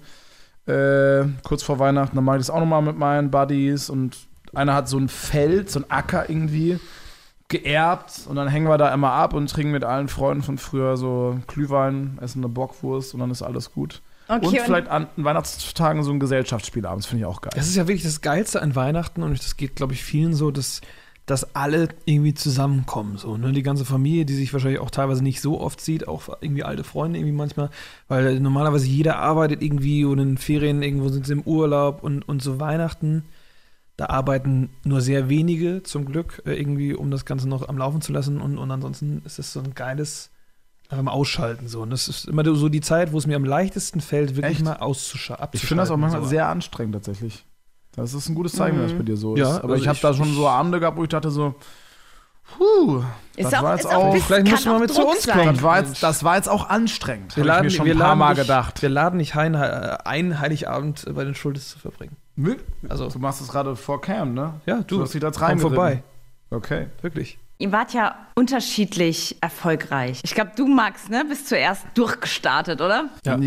äh, 0.65 1.23
kurz 1.43 1.63
vor 1.63 1.79
Weihnachten, 1.79 2.17
dann 2.17 2.25
mache 2.25 2.35
ich 2.35 2.41
das 2.41 2.49
auch 2.49 2.59
nochmal 2.59 2.81
mit 2.81 2.97
meinen 2.97 3.31
Buddies 3.31 3.89
und 3.89 4.17
einer 4.53 4.73
hat 4.73 4.89
so 4.89 4.97
ein 4.97 5.07
Feld, 5.07 5.71
so 5.71 5.79
ein 5.79 5.85
Acker 5.89 6.29
irgendwie 6.29 6.81
geerbt 7.53 8.25
und 8.27 8.35
dann 8.35 8.47
hängen 8.47 8.67
wir 8.67 8.77
da 8.77 8.93
immer 8.93 9.11
ab 9.11 9.33
und 9.33 9.49
trinken 9.49 9.71
mit 9.71 9.83
allen 9.83 10.07
Freunden 10.07 10.43
von 10.43 10.57
früher 10.57 10.97
so 10.97 11.39
Glühwein, 11.47 12.17
essen 12.19 12.39
eine 12.39 12.49
Bockwurst 12.49 13.13
und 13.13 13.19
dann 13.19 13.31
ist 13.31 13.41
alles 13.41 13.71
gut. 13.71 14.01
Okay, 14.27 14.45
und 14.45 14.59
vielleicht 14.61 14.87
an 14.87 15.07
Weihnachtstagen 15.15 16.03
so 16.03 16.11
ein 16.11 16.19
Gesellschaftsspiel 16.19 16.85
abends, 16.85 17.05
finde 17.05 17.21
ich 17.21 17.25
auch 17.27 17.41
geil. 17.41 17.51
Das 17.55 17.67
ist 17.67 17.75
ja 17.75 17.87
wirklich 17.87 18.03
das 18.03 18.21
Geilste 18.21 18.61
an 18.61 18.75
Weihnachten 18.75 19.21
und 19.21 19.37
das 19.37 19.57
geht, 19.57 19.75
glaube 19.75 19.93
ich, 19.93 20.03
vielen 20.03 20.33
so, 20.33 20.49
dass, 20.49 20.81
dass 21.25 21.55
alle 21.55 21.89
irgendwie 22.05 22.33
zusammenkommen. 22.33 23.17
So, 23.17 23.37
ne? 23.37 23.51
Die 23.51 23.63
ganze 23.63 23.85
Familie, 23.85 24.25
die 24.25 24.33
sich 24.33 24.51
wahrscheinlich 24.51 24.79
auch 24.79 24.89
teilweise 24.89 25.23
nicht 25.23 25.41
so 25.41 25.59
oft 25.59 25.79
sieht, 25.79 26.07
auch 26.07 26.29
irgendwie 26.41 26.63
alte 26.63 26.83
Freunde 26.83 27.19
irgendwie 27.19 27.35
manchmal, 27.35 27.69
weil 28.07 28.39
normalerweise 28.39 28.87
jeder 28.87 29.17
arbeitet 29.17 29.61
irgendwie 29.61 30.05
und 30.05 30.17
in 30.17 30.37
Ferien 30.37 30.81
irgendwo 30.81 31.09
sind 31.09 31.27
sie 31.27 31.33
im 31.33 31.41
Urlaub 31.41 32.01
und, 32.01 32.27
und 32.27 32.41
so 32.41 32.59
Weihnachten. 32.59 33.25
Da 33.95 34.07
arbeiten 34.07 34.71
nur 34.83 35.01
sehr 35.01 35.29
wenige 35.29 35.83
zum 35.83 36.05
Glück 36.05 36.41
äh, 36.45 36.53
irgendwie, 36.53 36.93
um 36.95 37.11
das 37.11 37.25
Ganze 37.25 37.47
noch 37.47 37.67
am 37.69 37.77
Laufen 37.77 38.01
zu 38.01 38.11
lassen 38.11 38.41
und, 38.41 38.57
und 38.57 38.71
ansonsten 38.71 39.21
ist 39.25 39.37
es 39.39 39.53
so 39.53 39.59
ein 39.59 39.73
geiles 39.75 40.31
einfach 40.89 41.03
mal 41.03 41.11
ausschalten 41.11 41.67
so. 41.67 41.81
Und 41.81 41.89
das 41.91 42.07
ist 42.07 42.25
immer 42.27 42.43
so 42.55 42.69
die 42.69 42.81
Zeit, 42.81 43.11
wo 43.13 43.17
es 43.17 43.27
mir 43.27 43.35
am 43.35 43.45
leichtesten 43.45 44.01
fällt, 44.01 44.35
wirklich 44.35 44.57
Echt? 44.57 44.65
mal 44.65 44.77
auszuschalten. 44.77 45.49
ich 45.53 45.65
finde 45.65 45.83
das 45.83 45.91
auch 45.91 45.97
manchmal 45.97 46.25
sehr 46.25 46.47
anstrengend 46.47 46.95
tatsächlich. 46.95 47.45
Das 47.95 48.13
ist 48.15 48.27
ein 48.29 48.35
gutes 48.35 48.53
Zeichen, 48.53 48.77
wenn 48.77 48.87
das 48.87 48.97
bei 48.97 49.03
dir 49.03 49.17
so 49.17 49.37
Ja, 49.37 49.51
ist. 49.57 49.63
Aber 49.63 49.73
also 49.73 49.83
ich 49.83 49.87
habe 49.87 49.99
da 50.01 50.13
schon 50.13 50.33
so 50.33 50.47
Abende 50.47 50.79
gehabt, 50.79 50.97
wo 50.97 51.03
ich 51.03 51.09
dachte 51.09 51.29
so, 51.29 51.53
puh, 52.57 53.03
Ist 53.35 53.51
das 53.51 53.53
auch, 53.59 53.63
war 53.63 53.75
ist 53.75 53.83
jetzt 53.83 53.93
auch, 53.93 54.03
auch, 54.05 54.17
vielleicht 54.17 54.47
musst 54.49 54.65
du 54.65 54.69
mal 54.69 54.79
mit 54.79 54.91
zu 54.91 55.05
uns 55.07 55.23
sein. 55.23 55.37
kommen. 55.37 55.53
das 55.53 55.63
war 55.63 55.79
jetzt, 55.79 56.01
das 56.03 56.23
war 56.23 56.35
jetzt 56.35 56.49
auch 56.49 56.69
anstrengend. 56.69 57.35
Wir 57.37 57.41
Hab 57.43 57.47
laden, 57.47 57.67
ich 57.67 57.73
mir 57.73 57.77
schon 57.77 57.85
wir 57.85 57.93
ein 57.93 57.99
paar 57.99 58.07
laden 58.09 58.19
Mal 58.19 58.33
dich, 58.33 58.43
gedacht. 58.43 58.81
Wir 58.81 58.89
laden 58.89 59.19
dich 59.19 59.35
ein, 59.35 59.55
einen 59.55 60.39
Heiligabend 60.39 61.05
bei 61.13 61.23
den 61.23 61.35
Schultes 61.35 61.69
zu 61.69 61.77
verbringen. 61.79 62.17
Also, 62.89 63.09
du 63.09 63.19
machst 63.19 63.41
es 63.41 63.47
gerade 63.49 63.75
vor 63.75 64.01
Cam, 64.01 64.33
ne? 64.33 64.55
Ja, 64.65 64.81
du, 64.81 64.97
du 64.97 65.01
hast 65.03 65.15
da 65.21 65.31
komm 65.31 65.59
vorbei. 65.59 66.03
Okay. 66.49 66.87
Wirklich. 67.01 67.37
Ihr 67.59 67.71
wart 67.71 67.93
ja 67.93 68.15
unterschiedlich 68.35 69.37
erfolgreich. 69.39 70.19
Ich 70.23 70.33
glaube, 70.33 70.51
du, 70.55 70.67
Max, 70.67 71.07
ne, 71.07 71.23
bist 71.27 71.47
zuerst 71.47 71.85
durchgestartet, 71.93 72.81
oder? 72.81 73.05
Ja. 73.25 73.37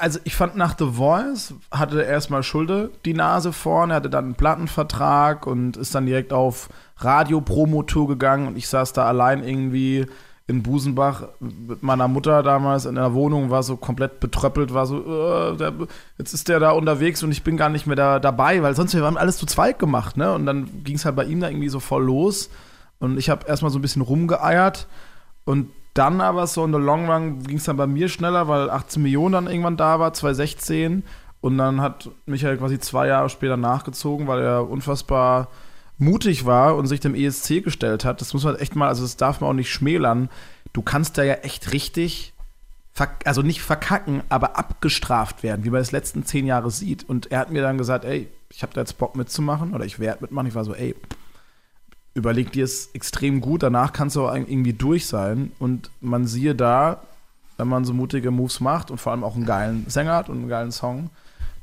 Also 0.00 0.20
ich 0.24 0.36
fand 0.36 0.54
nach 0.56 0.76
The 0.78 0.92
Voice 0.92 1.54
hatte 1.70 2.02
erstmal 2.02 2.42
Schulde 2.42 2.90
die 3.04 3.14
Nase 3.14 3.52
vorne, 3.52 3.94
hatte 3.94 4.10
dann 4.10 4.26
einen 4.26 4.34
Plattenvertrag 4.34 5.46
und 5.46 5.76
ist 5.76 5.94
dann 5.94 6.06
direkt 6.06 6.32
auf 6.32 6.68
Radio-Promotour 6.98 8.06
gegangen 8.06 8.46
und 8.46 8.56
ich 8.56 8.68
saß 8.68 8.92
da 8.92 9.06
allein 9.06 9.42
irgendwie 9.42 10.06
in 10.46 10.62
Busenbach 10.62 11.28
mit 11.40 11.82
meiner 11.82 12.06
Mutter 12.06 12.42
damals 12.42 12.84
in 12.84 12.96
der 12.96 13.14
Wohnung, 13.14 13.48
war 13.50 13.62
so 13.62 13.76
komplett 13.76 14.20
betröppelt, 14.20 14.74
war 14.74 14.86
so, 14.86 14.98
äh, 14.98 15.56
der, 15.56 15.72
jetzt 16.18 16.34
ist 16.34 16.48
der 16.48 16.60
da 16.60 16.72
unterwegs 16.72 17.22
und 17.22 17.32
ich 17.32 17.42
bin 17.42 17.56
gar 17.56 17.70
nicht 17.70 17.86
mehr 17.86 17.96
da 17.96 18.20
dabei, 18.20 18.62
weil 18.62 18.76
sonst 18.76 18.94
wir 18.94 19.02
haben 19.02 19.16
alles 19.16 19.38
zu 19.38 19.46
zweit 19.46 19.78
gemacht, 19.78 20.18
ne? 20.18 20.34
Und 20.34 20.44
dann 20.44 20.84
ging 20.84 20.96
es 20.96 21.06
halt 21.06 21.16
bei 21.16 21.24
ihm 21.24 21.40
da 21.40 21.48
irgendwie 21.48 21.70
so 21.70 21.80
voll 21.80 22.04
los. 22.04 22.50
Und 22.98 23.18
ich 23.18 23.30
habe 23.30 23.46
erstmal 23.46 23.70
so 23.70 23.78
ein 23.78 23.82
bisschen 23.82 24.02
rumgeeiert 24.02 24.86
und 25.44 25.70
dann 25.94 26.20
aber 26.20 26.46
so 26.46 26.64
in 26.64 26.72
der 26.72 26.80
Long 26.80 27.08
Run 27.08 27.42
ging 27.44 27.56
es 27.56 27.64
dann 27.64 27.76
bei 27.76 27.86
mir 27.86 28.08
schneller, 28.08 28.48
weil 28.48 28.68
18 28.68 29.02
Millionen 29.02 29.32
dann 29.32 29.46
irgendwann 29.46 29.76
da 29.76 30.00
war, 30.00 30.12
2016. 30.12 31.04
Und 31.40 31.58
dann 31.58 31.80
hat 31.80 32.10
Michael 32.26 32.56
quasi 32.56 32.78
zwei 32.80 33.06
Jahre 33.06 33.28
später 33.28 33.56
nachgezogen, 33.56 34.26
weil 34.26 34.42
er 34.42 34.68
unfassbar 34.68 35.48
mutig 35.98 36.44
war 36.44 36.76
und 36.76 36.86
sich 36.86 37.00
dem 37.00 37.14
ESC 37.14 37.62
gestellt 37.62 38.04
hat. 38.04 38.20
Das 38.20 38.32
muss 38.34 38.44
man 38.44 38.56
echt 38.56 38.76
mal, 38.76 38.88
also 38.88 39.02
das 39.02 39.16
darf 39.16 39.40
man 39.40 39.50
auch 39.50 39.54
nicht 39.54 39.72
schmälern. 39.72 40.28
Du 40.72 40.82
kannst 40.82 41.18
da 41.18 41.22
ja 41.22 41.34
echt 41.34 41.72
richtig, 41.72 42.32
also 43.24 43.42
nicht 43.42 43.62
verkacken, 43.62 44.22
aber 44.28 44.58
abgestraft 44.58 45.42
werden, 45.42 45.64
wie 45.64 45.70
man 45.70 45.80
das 45.80 45.92
letzten 45.92 46.24
zehn 46.24 46.46
Jahre 46.46 46.70
sieht. 46.70 47.08
Und 47.08 47.30
er 47.30 47.40
hat 47.40 47.50
mir 47.50 47.62
dann 47.62 47.78
gesagt, 47.78 48.04
ey, 48.04 48.28
ich 48.50 48.62
habe 48.62 48.72
da 48.72 48.80
jetzt 48.80 48.98
Bock 48.98 49.16
mitzumachen 49.16 49.74
oder 49.74 49.84
ich 49.84 49.98
werde 49.98 50.22
mitmachen. 50.22 50.48
Ich 50.48 50.54
war 50.54 50.64
so, 50.64 50.74
ey, 50.74 50.94
überleg 52.14 52.52
dir 52.52 52.64
es 52.64 52.90
extrem 52.92 53.40
gut, 53.40 53.62
danach 53.62 53.92
kannst 53.92 54.16
du 54.16 54.26
auch 54.26 54.34
irgendwie 54.34 54.72
durch 54.72 55.06
sein. 55.06 55.52
Und 55.58 55.90
man 56.00 56.26
siehe 56.26 56.54
da, 56.54 57.02
wenn 57.56 57.68
man 57.68 57.84
so 57.84 57.92
mutige 57.92 58.30
Moves 58.30 58.60
macht 58.60 58.90
und 58.90 58.98
vor 58.98 59.12
allem 59.12 59.24
auch 59.24 59.36
einen 59.36 59.46
geilen 59.46 59.88
Sänger 59.88 60.14
hat 60.14 60.28
und 60.28 60.38
einen 60.38 60.48
geilen 60.48 60.72
Song, 60.72 61.10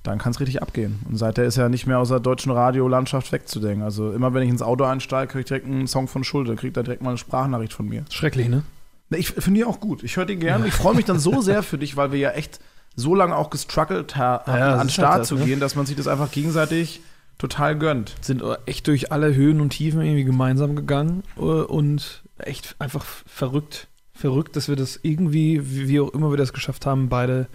dann 0.04 0.18
kann 0.18 0.32
es 0.32 0.40
richtig 0.40 0.62
abgehen. 0.62 1.00
Und 1.08 1.18
seither 1.18 1.46
ist 1.46 1.58
er 1.58 1.70
nicht 1.70 1.86
mehr 1.86 2.00
aus 2.00 2.10
der 2.10 2.20
deutschen 2.20 2.52
Radiolandschaft 2.52 3.32
wegzudenken. 3.32 3.84
Also 3.84 4.12
immer 4.12 4.34
wenn 4.34 4.44
ich 4.44 4.50
ins 4.50 4.62
Auto 4.62 4.84
einsteige, 4.84 5.28
kriege 5.28 5.42
ich 5.42 5.46
direkt 5.46 5.68
einen 5.68 5.88
Song 5.88 6.08
von 6.08 6.24
Schulde, 6.24 6.56
kriegt 6.56 6.76
er 6.78 6.84
direkt 6.84 7.04
mal 7.04 7.10
eine 7.10 7.18
Sprachnachricht 7.18 7.74
von 7.74 7.88
mir. 7.88 8.06
Schrecklich, 8.10 8.50
ne? 8.50 8.64
Ich 9.12 9.30
finde 9.30 9.60
die 9.60 9.66
auch 9.66 9.80
gut. 9.80 10.04
Ich 10.04 10.16
höre 10.16 10.26
die 10.26 10.38
gerne. 10.38 10.68
Ich 10.68 10.74
freue 10.74 10.96
mich 10.96 11.06
dann 11.06 11.20
so 11.20 11.42
sehr 11.42 11.64
für 11.64 11.78
dich, 11.78 11.98
weil 11.98 12.12
wir 12.12 12.20
ja 12.20 12.32
echt 12.32 12.60
so 12.96 13.14
lange 13.14 13.36
auch 13.36 13.50
gestruggelt 13.50 14.16
haben, 14.16 14.50
ja, 14.52 14.74
an 14.76 14.88
den 14.88 14.90
Start 14.90 15.12
halt 15.12 15.22
das, 15.22 15.28
zu 15.28 15.36
ne? 15.36 15.46
gehen, 15.46 15.60
dass 15.60 15.76
man 15.76 15.86
sich 15.86 15.96
das 15.96 16.08
einfach 16.08 16.32
gegenseitig 16.32 17.02
total 17.38 17.78
gönnt. 17.78 18.16
Sind 18.22 18.44
echt 18.66 18.88
durch 18.88 19.12
alle 19.12 19.34
Höhen 19.36 19.62
und 19.62 19.72
Tiefen 19.72 20.02
irgendwie 20.02 20.24
gemeinsam 20.24 20.76
gegangen 20.76 21.24
äh, 21.38 21.42
und 21.42 22.24
echt 22.38 22.76
einfach 22.80 23.04
verrückt. 23.04 23.88
Verrückt, 24.14 24.56
dass 24.56 24.68
wir 24.68 24.76
das 24.76 25.00
irgendwie, 25.02 25.88
wie 25.88 26.00
auch 26.00 26.10
immer 26.10 26.30
wir 26.30 26.38
das 26.38 26.54
geschafft 26.54 26.86
haben, 26.86 27.10
beide 27.10 27.48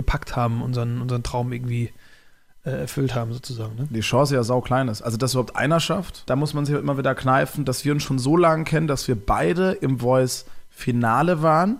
gepackt 0.00 0.36
haben, 0.36 0.62
unseren, 0.62 1.00
unseren 1.00 1.22
Traum 1.22 1.52
irgendwie 1.52 1.90
äh, 2.64 2.70
erfüllt 2.70 3.14
haben, 3.14 3.32
sozusagen. 3.32 3.76
Ne? 3.76 3.88
Die 3.90 4.00
Chance 4.00 4.34
ja 4.34 4.42
sau 4.42 4.60
klein 4.60 4.88
ist. 4.88 5.02
Also, 5.02 5.16
dass 5.16 5.34
überhaupt 5.34 5.56
einer 5.56 5.80
schafft, 5.80 6.24
da 6.26 6.36
muss 6.36 6.54
man 6.54 6.66
sich 6.66 6.74
immer 6.74 6.98
wieder 6.98 7.14
kneifen, 7.14 7.64
dass 7.64 7.84
wir 7.84 7.92
uns 7.92 8.02
schon 8.02 8.18
so 8.18 8.36
lange 8.36 8.64
kennen, 8.64 8.86
dass 8.86 9.08
wir 9.08 9.14
beide 9.14 9.72
im 9.72 10.00
Voice-Finale 10.00 11.42
waren. 11.42 11.78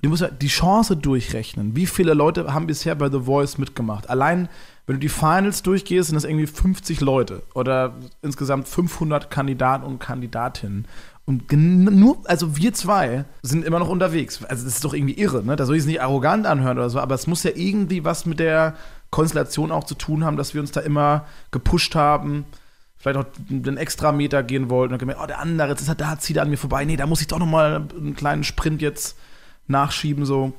Du 0.00 0.08
musst 0.08 0.22
ja 0.22 0.28
die 0.28 0.48
Chance 0.48 0.96
durchrechnen. 0.96 1.76
Wie 1.76 1.86
viele 1.86 2.14
Leute 2.14 2.52
haben 2.52 2.66
bisher 2.66 2.94
bei 2.94 3.08
The 3.08 3.20
Voice 3.20 3.58
mitgemacht? 3.58 4.10
Allein 4.10 4.48
wenn 4.86 4.96
du 4.96 5.00
die 5.00 5.08
Finals 5.08 5.62
durchgehst, 5.62 6.08
sind 6.08 6.16
das 6.16 6.24
irgendwie 6.24 6.46
50 6.46 7.00
Leute 7.00 7.42
oder 7.54 7.94
insgesamt 8.20 8.66
500 8.66 9.30
Kandidaten 9.30 9.84
und 9.84 10.00
Kandidatinnen. 10.00 10.86
Und 11.24 11.52
nur, 11.52 12.18
also 12.24 12.56
wir 12.56 12.74
zwei 12.74 13.24
sind 13.42 13.64
immer 13.64 13.78
noch 13.78 13.88
unterwegs. 13.88 14.44
Also 14.44 14.64
das 14.64 14.74
ist 14.74 14.84
doch 14.84 14.92
irgendwie 14.92 15.14
irre, 15.14 15.44
ne? 15.44 15.54
Da 15.54 15.66
soll 15.66 15.76
ich 15.76 15.82
es 15.82 15.86
nicht 15.86 16.02
arrogant 16.02 16.46
anhören 16.46 16.78
oder 16.78 16.90
so, 16.90 16.98
aber 16.98 17.14
es 17.14 17.28
muss 17.28 17.44
ja 17.44 17.52
irgendwie 17.54 18.04
was 18.04 18.26
mit 18.26 18.40
der 18.40 18.74
Konstellation 19.10 19.70
auch 19.70 19.84
zu 19.84 19.94
tun 19.94 20.24
haben, 20.24 20.36
dass 20.36 20.54
wir 20.54 20.60
uns 20.60 20.72
da 20.72 20.80
immer 20.80 21.26
gepusht 21.52 21.94
haben, 21.94 22.44
vielleicht 22.96 23.18
auch 23.18 23.26
einen 23.50 23.76
extra 23.76 24.10
Meter 24.10 24.42
gehen 24.42 24.68
wollten 24.68 24.94
und 24.94 24.98
gemerkt, 24.98 25.20
oh, 25.22 25.26
der 25.26 25.38
andere, 25.38 25.68
jetzt 25.68 25.82
ist 25.82 25.88
er 25.88 25.94
da, 25.94 26.18
zieht 26.18 26.36
er 26.36 26.42
an 26.42 26.50
mir 26.50 26.56
vorbei. 26.56 26.84
Nee, 26.84 26.96
da 26.96 27.06
muss 27.06 27.20
ich 27.20 27.28
doch 27.28 27.38
noch 27.38 27.46
mal 27.46 27.86
einen 27.96 28.16
kleinen 28.16 28.42
Sprint 28.42 28.82
jetzt 28.82 29.16
nachschieben, 29.68 30.24
so 30.24 30.54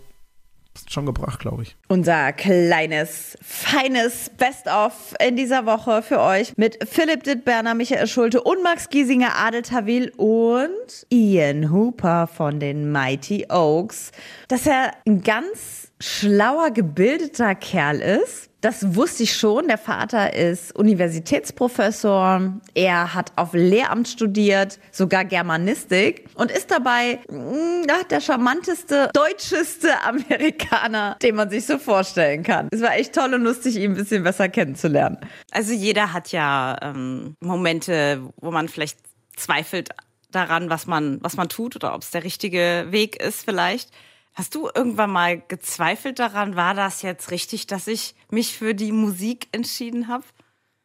schon 0.89 1.05
gebracht, 1.05 1.39
glaube 1.39 1.63
ich. 1.63 1.75
Unser 1.87 2.33
kleines, 2.33 3.37
feines 3.41 4.29
Best-of 4.37 5.13
in 5.25 5.35
dieser 5.35 5.65
Woche 5.65 6.01
für 6.01 6.19
euch 6.19 6.53
mit 6.57 6.77
Philipp 6.89 7.23
Dittberner, 7.23 7.73
Michael 7.73 8.07
Schulte 8.07 8.41
und 8.41 8.63
Max 8.63 8.89
Giesinger, 8.89 9.35
Adel 9.35 9.61
Tawil 9.61 10.11
und 10.17 11.05
Ian 11.09 11.71
Hooper 11.71 12.27
von 12.27 12.59
den 12.59 12.91
Mighty 12.91 13.47
Oaks. 13.49 14.11
Dass 14.47 14.65
er 14.65 14.91
ein 15.05 15.21
ganz 15.21 15.91
schlauer, 15.99 16.71
gebildeter 16.71 17.55
Kerl 17.55 17.99
ist 17.99 18.49
das 18.63 18.95
wusste 18.95 19.23
ich 19.23 19.35
schon. 19.35 19.67
Der 19.67 19.77
Vater 19.77 20.33
ist 20.33 20.73
Universitätsprofessor. 20.73 22.53
Er 22.73 23.13
hat 23.13 23.33
auf 23.35 23.53
Lehramt 23.53 24.07
studiert, 24.07 24.79
sogar 24.89 25.25
Germanistik 25.25 26.29
und 26.35 26.49
ist 26.49 26.71
dabei 26.71 27.19
mh, 27.29 27.37
mm, 27.37 27.87
der 28.09 28.21
charmanteste, 28.21 29.09
deutscheste 29.13 29.89
Amerikaner, 30.03 31.17
den 31.21 31.35
man 31.35 31.49
sich 31.49 31.65
so 31.65 31.77
vorstellen 31.77 32.43
kann. 32.43 32.69
Es 32.71 32.81
war 32.81 32.95
echt 32.95 33.13
toll 33.13 33.33
und 33.33 33.43
lustig, 33.43 33.75
ihn 33.75 33.91
ein 33.91 33.95
bisschen 33.95 34.23
besser 34.23 34.47
kennenzulernen. 34.47 35.17
Also 35.51 35.73
jeder 35.73 36.13
hat 36.13 36.31
ja 36.31 36.77
ähm, 36.81 37.35
Momente, 37.41 38.21
wo 38.37 38.51
man 38.51 38.69
vielleicht 38.69 38.97
zweifelt 39.35 39.89
daran, 40.31 40.69
was 40.69 40.87
man, 40.87 41.19
was 41.21 41.35
man 41.35 41.49
tut 41.49 41.75
oder 41.75 41.93
ob 41.93 42.01
es 42.01 42.11
der 42.11 42.23
richtige 42.23 42.87
Weg 42.91 43.21
ist 43.21 43.43
vielleicht. 43.43 43.89
Hast 44.33 44.55
du 44.55 44.69
irgendwann 44.73 45.11
mal 45.11 45.41
gezweifelt 45.47 46.19
daran, 46.19 46.55
war 46.55 46.73
das 46.73 47.01
jetzt 47.03 47.29
richtig, 47.29 47.67
dass 47.67 47.87
ich 47.87 48.15
mich 48.29 48.57
für 48.57 48.73
die 48.73 48.91
Musik 48.91 49.47
entschieden 49.51 50.07
habe? 50.07 50.23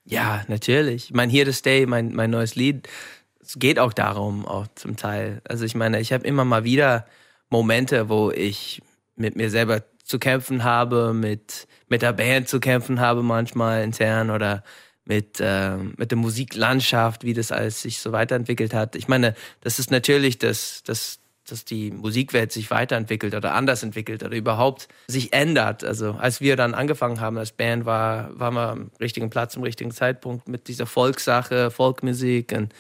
Ja, 0.04 0.44
natürlich. 0.48 1.06
Ich 1.06 1.14
meine, 1.14 1.32
Here 1.32 1.46
to 1.46 1.52
Stay, 1.52 1.86
mein, 1.86 2.14
mein 2.14 2.30
neues 2.30 2.54
Lied, 2.54 2.88
es 3.40 3.58
geht 3.58 3.78
auch 3.78 3.92
darum, 3.92 4.46
auch 4.46 4.66
zum 4.74 4.96
Teil. 4.96 5.40
Also 5.44 5.64
ich 5.64 5.74
meine, 5.74 6.00
ich 6.00 6.12
habe 6.12 6.26
immer 6.26 6.44
mal 6.44 6.64
wieder 6.64 7.06
Momente, 7.48 8.08
wo 8.08 8.30
ich 8.30 8.82
mit 9.16 9.36
mir 9.36 9.50
selber 9.50 9.82
zu 10.04 10.18
kämpfen 10.18 10.64
habe, 10.64 11.12
mit, 11.14 11.66
mit 11.88 12.02
der 12.02 12.12
Band 12.12 12.48
zu 12.48 12.60
kämpfen 12.60 13.00
habe 13.00 13.22
manchmal 13.22 13.82
intern 13.82 14.30
oder 14.30 14.62
mit, 15.04 15.40
äh, 15.40 15.76
mit 15.76 16.10
der 16.10 16.18
Musiklandschaft, 16.18 17.24
wie 17.24 17.32
das 17.34 17.50
alles 17.52 17.80
sich 17.80 17.98
so 17.98 18.12
weiterentwickelt 18.12 18.74
hat. 18.74 18.94
Ich 18.94 19.08
meine, 19.08 19.34
das 19.62 19.78
ist 19.78 19.90
natürlich 19.90 20.38
das, 20.38 20.82
das, 20.84 21.18
dass 21.48 21.64
die 21.64 21.90
Musikwelt 21.90 22.52
sich 22.52 22.70
weiterentwickelt 22.70 23.34
oder 23.34 23.54
anders 23.54 23.82
entwickelt 23.82 24.22
oder 24.22 24.36
überhaupt 24.36 24.88
sich 25.08 25.32
ändert. 25.32 25.84
Also 25.84 26.12
als 26.12 26.40
wir 26.40 26.56
dann 26.56 26.74
angefangen 26.74 27.20
haben 27.20 27.38
als 27.38 27.52
Band, 27.52 27.84
war, 27.84 28.30
waren 28.38 28.54
wir 28.54 28.68
am 28.68 28.90
richtigen 29.00 29.30
Platz, 29.30 29.56
am 29.56 29.62
richtigen 29.62 29.90
Zeitpunkt 29.90 30.48
mit 30.48 30.68
dieser 30.68 30.86
Volkssache, 30.86 31.70
Folkmusik 31.70 32.52
und 32.52 32.74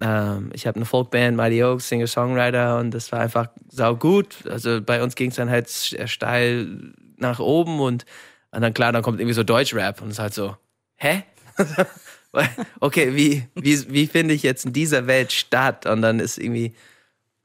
ähm, 0.00 0.50
ich 0.54 0.66
habe 0.66 0.76
eine 0.76 0.86
Folkband, 0.86 1.36
Mighty 1.36 1.62
Oaks, 1.62 1.88
Singer-Songwriter 1.88 2.78
und 2.78 2.92
das 2.92 3.12
war 3.12 3.20
einfach 3.20 3.48
sau 3.70 3.96
gut. 3.96 4.46
Also 4.48 4.80
bei 4.80 5.02
uns 5.02 5.14
ging 5.14 5.30
es 5.30 5.36
dann 5.36 5.50
halt 5.50 5.68
steil 5.70 6.94
nach 7.18 7.38
oben 7.38 7.80
und, 7.80 8.06
und 8.50 8.62
dann 8.62 8.74
klar, 8.74 8.92
dann 8.92 9.02
kommt 9.02 9.20
irgendwie 9.20 9.34
so 9.34 9.44
Deutschrap 9.44 10.00
und 10.00 10.08
es 10.08 10.14
ist 10.14 10.18
halt 10.20 10.34
so, 10.34 10.56
hä? 10.96 11.24
okay, 12.80 13.14
wie, 13.14 13.46
wie, 13.54 13.92
wie 13.92 14.06
finde 14.06 14.34
ich 14.34 14.42
jetzt 14.42 14.64
in 14.64 14.72
dieser 14.72 15.06
Welt 15.06 15.32
statt? 15.32 15.86
Und 15.86 16.02
dann 16.02 16.20
ist 16.20 16.38
irgendwie 16.38 16.74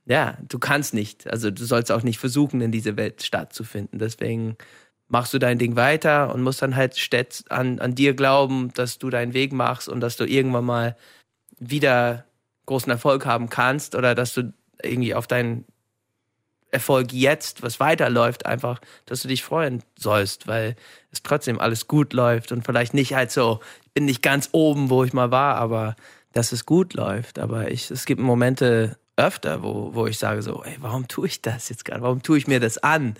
ja, 0.05 0.37
du 0.47 0.59
kannst 0.59 0.93
nicht. 0.93 1.27
Also 1.27 1.51
du 1.51 1.65
sollst 1.65 1.91
auch 1.91 2.03
nicht 2.03 2.19
versuchen, 2.19 2.61
in 2.61 2.71
diese 2.71 2.95
Welt 2.97 3.23
stattzufinden. 3.23 3.99
Deswegen 3.99 4.55
machst 5.07 5.33
du 5.33 5.39
dein 5.39 5.59
Ding 5.59 5.75
weiter 5.75 6.33
und 6.33 6.41
musst 6.41 6.61
dann 6.61 6.75
halt 6.75 6.95
an, 7.49 7.79
an 7.79 7.95
dir 7.95 8.13
glauben, 8.13 8.71
dass 8.73 8.97
du 8.97 9.09
deinen 9.09 9.33
Weg 9.33 9.53
machst 9.53 9.89
und 9.89 9.99
dass 10.01 10.17
du 10.17 10.25
irgendwann 10.25 10.65
mal 10.65 10.95
wieder 11.59 12.25
großen 12.65 12.91
Erfolg 12.91 13.25
haben 13.25 13.49
kannst 13.49 13.95
oder 13.95 14.15
dass 14.15 14.33
du 14.33 14.53
irgendwie 14.81 15.13
auf 15.13 15.27
deinen 15.27 15.65
Erfolg 16.71 17.13
jetzt, 17.13 17.63
was 17.63 17.79
weiterläuft, 17.79 18.45
einfach, 18.45 18.81
dass 19.05 19.21
du 19.21 19.27
dich 19.27 19.43
freuen 19.43 19.83
sollst, 19.97 20.47
weil 20.47 20.75
es 21.11 21.23
trotzdem 21.23 21.59
alles 21.59 21.87
gut 21.87 22.11
läuft 22.13 22.51
und 22.51 22.65
vielleicht 22.65 22.93
nicht 22.93 23.13
halt 23.13 23.31
so, 23.31 23.59
ich 23.85 23.91
bin 23.93 24.05
nicht 24.05 24.21
ganz 24.21 24.49
oben, 24.51 24.89
wo 24.89 25.03
ich 25.03 25.13
mal 25.13 25.31
war, 25.31 25.55
aber 25.55 25.95
dass 26.33 26.51
es 26.51 26.65
gut 26.65 26.93
läuft. 26.93 27.39
Aber 27.39 27.71
ich, 27.71 27.89
es 27.91 28.05
gibt 28.05 28.19
Momente, 28.19 28.97
öfter, 29.17 29.63
wo, 29.63 29.93
wo 29.93 30.07
ich 30.07 30.17
sage 30.17 30.41
so, 30.41 30.63
ey, 30.63 30.75
warum 30.79 31.07
tue 31.07 31.27
ich 31.27 31.41
das 31.41 31.69
jetzt 31.69 31.85
gerade? 31.85 32.01
Warum 32.01 32.21
tue 32.21 32.37
ich 32.37 32.47
mir 32.47 32.59
das 32.59 32.77
an? 32.77 33.15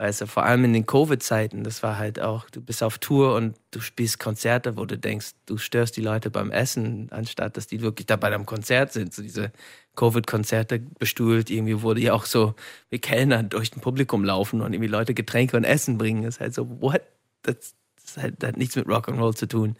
Weißt 0.00 0.20
du, 0.20 0.26
vor 0.28 0.44
allem 0.44 0.64
in 0.64 0.72
den 0.74 0.86
Covid-Zeiten, 0.86 1.64
das 1.64 1.82
war 1.82 1.98
halt 1.98 2.20
auch, 2.20 2.48
du 2.50 2.60
bist 2.60 2.84
auf 2.84 2.98
Tour 2.98 3.34
und 3.34 3.56
du 3.72 3.80
spielst 3.80 4.20
Konzerte, 4.20 4.76
wo 4.76 4.84
du 4.84 4.96
denkst, 4.96 5.32
du 5.46 5.58
störst 5.58 5.96
die 5.96 6.02
Leute 6.02 6.30
beim 6.30 6.52
Essen, 6.52 7.08
anstatt 7.10 7.56
dass 7.56 7.66
die 7.66 7.80
wirklich 7.80 8.06
da 8.06 8.14
bei 8.14 8.30
deinem 8.30 8.46
Konzert 8.46 8.92
sind. 8.92 9.12
So 9.12 9.22
diese 9.22 9.50
Covid-Konzerte 9.96 10.78
bestuhlt, 10.78 11.50
irgendwie 11.50 11.82
wurde 11.82 12.00
ja 12.00 12.12
auch 12.12 12.26
so 12.26 12.54
wie 12.90 13.00
Kellner 13.00 13.42
durch 13.42 13.74
ein 13.74 13.80
Publikum 13.80 14.22
laufen 14.22 14.60
und 14.60 14.72
irgendwie 14.72 14.88
Leute 14.88 15.14
Getränke 15.14 15.56
und 15.56 15.64
Essen 15.64 15.98
bringen. 15.98 16.22
Das 16.22 16.36
ist 16.36 16.40
halt 16.40 16.54
so, 16.54 16.80
what? 16.80 17.02
Das, 17.42 17.74
das, 17.96 18.14
das 18.14 18.46
hat 18.46 18.56
nichts 18.56 18.76
mit 18.76 18.86
Rock'n'Roll 18.86 19.34
zu 19.34 19.48
tun. 19.48 19.74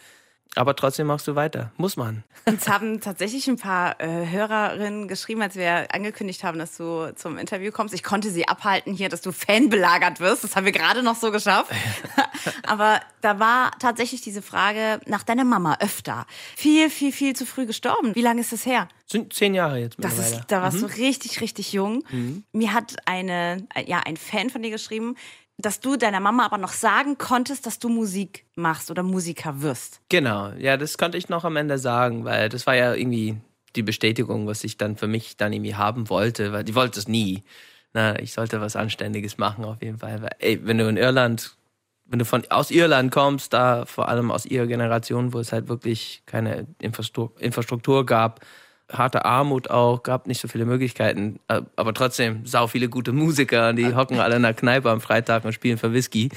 Aber 0.55 0.75
trotzdem 0.75 1.07
machst 1.07 1.29
du 1.29 1.35
weiter. 1.35 1.73
Muss 1.77 1.97
man. 1.97 2.25
Uns 2.47 2.69
haben 2.69 3.01
tatsächlich 3.01 3.47
ein 3.49 3.59
paar 3.59 4.01
äh, 4.01 4.27
Hörerinnen 4.27 5.07
geschrieben, 5.07 5.43
als 5.43 5.55
wir 5.57 5.95
angekündigt 5.95 6.43
haben, 6.43 6.59
dass 6.59 6.77
du 6.77 7.15
zum 7.15 7.39
Interview 7.39 7.71
kommst. 7.71 7.95
Ich 7.95 8.03
konnte 8.03 8.31
sie 8.31 8.49
abhalten 8.49 8.93
hier, 8.95 9.09
dass 9.09 9.21
du 9.21 9.31
Fan 9.31 9.69
belagert 9.69 10.21
wirst. 10.21 10.45
Das 10.45 10.57
haben 10.57 10.65
wir 10.65 10.73
gerade 10.73 11.03
noch 11.03 11.17
so 11.17 11.31
geschafft. 11.31 11.71
Aber 12.67 13.01
da 13.21 13.39
war 13.39 13.73
tatsächlich 13.79 14.21
diese 14.21 14.43
Frage 14.43 15.01
nach 15.07 15.23
deiner 15.23 15.45
Mama 15.45 15.77
öfter. 15.81 16.27
Viel, 16.57 16.91
viel, 16.91 17.13
viel 17.13 17.37
zu 17.37 17.47
früh 17.47 17.67
gestorben. 17.67 18.15
Wie 18.15 18.23
lange 18.23 18.41
ist 18.41 18.53
das 18.53 18.67
her? 18.67 18.89
Sind 19.07 19.33
zehn 19.33 19.55
Jahre 19.55 19.79
jetzt 19.79 19.97
Das 19.99 20.19
ist, 20.19 20.47
da 20.49 20.63
warst 20.63 20.83
du 20.83 20.87
richtig, 20.87 21.41
richtig 21.41 21.73
jung. 21.73 22.05
Mir 22.53 22.75
hat 22.75 22.97
eine, 23.07 23.67
ja, 23.87 24.01
ein 24.05 24.17
Fan 24.17 24.51
von 24.51 24.63
dir 24.63 24.71
geschrieben, 24.71 25.17
dass 25.59 25.81
du 25.81 25.97
deiner 25.97 26.21
Mama 26.21 26.45
aber 26.45 26.57
noch 26.57 26.73
sagen 26.73 27.19
konntest, 27.19 27.67
dass 27.67 27.79
du 27.79 27.89
Musik 27.89 28.47
machst 28.55 28.91
oder 28.91 29.03
Musiker 29.03 29.61
wirst. 29.61 30.01
Genau, 30.09 30.51
ja, 30.59 30.77
das 30.77 30.97
konnte 30.99 31.19
ich 31.19 31.29
noch 31.29 31.45
am 31.45 31.57
Ende 31.57 31.79
sagen, 31.79 32.25
weil 32.25 32.49
das 32.49 32.67
war 32.67 32.77
ja 32.77 32.95
irgendwie 32.95 33.37
die 33.75 33.83
Bestätigung, 33.83 34.47
was 34.47 34.63
ich 34.65 34.77
dann 34.79 34.97
für 34.97 35.09
mich 35.09 35.37
dann 35.37 35.53
irgendwie 35.53 35.75
haben 35.75 36.09
wollte, 36.09 36.53
weil 36.53 36.65
die 36.65 36.75
wollte 36.75 37.01
es 37.01 37.09
nie. 37.09 37.43
Na, 37.93 38.19
ich 38.21 38.33
sollte 38.33 38.61
was 38.61 38.77
Anständiges 38.77 39.39
machen 39.39 39.65
auf 39.65 39.83
jeden 39.83 39.99
Fall. 39.99 40.23
Weil, 40.23 40.31
ey, 40.39 40.61
wenn 40.65 40.79
du 40.79 40.89
in 40.89 40.97
Irland, 40.97 41.57
wenn 42.05 42.21
du 42.21 42.25
von 42.25 42.45
aus 42.51 42.71
Irland 42.71 43.11
kommst, 43.11 43.53
da 43.53 43.85
vor 43.85 44.09
allem 44.09 44.31
aus 44.31 44.47
ihrer 44.47 44.67
Generation, 44.67 45.33
wo 45.33 45.41
es 45.41 45.53
halt 45.53 45.69
wirklich 45.69 46.23
keine 46.27 46.67
Infrastruktur, 46.81 47.41
Infrastruktur 47.43 48.07
gab, 48.07 48.41
harte 48.93 49.25
Armut 49.25 49.71
auch, 49.71 50.03
gab 50.03 50.27
nicht 50.27 50.41
so 50.41 50.49
viele 50.49 50.65
Möglichkeiten, 50.65 51.41
äh, 51.49 51.63
aber 51.77 51.93
trotzdem 51.95 52.47
sau 52.47 52.67
viele 52.67 52.89
gute 52.89 53.13
Musiker, 53.13 53.73
die 53.73 53.95
hocken 53.95 54.19
alle 54.21 54.37
in 54.37 54.43
der 54.43 54.55
Kneipe 54.55 54.91
am 54.91 55.01
Freitag 55.01 55.45
und 55.45 55.53
spielen 55.53 55.79
für 55.79 55.93
Whisky. 55.93 56.31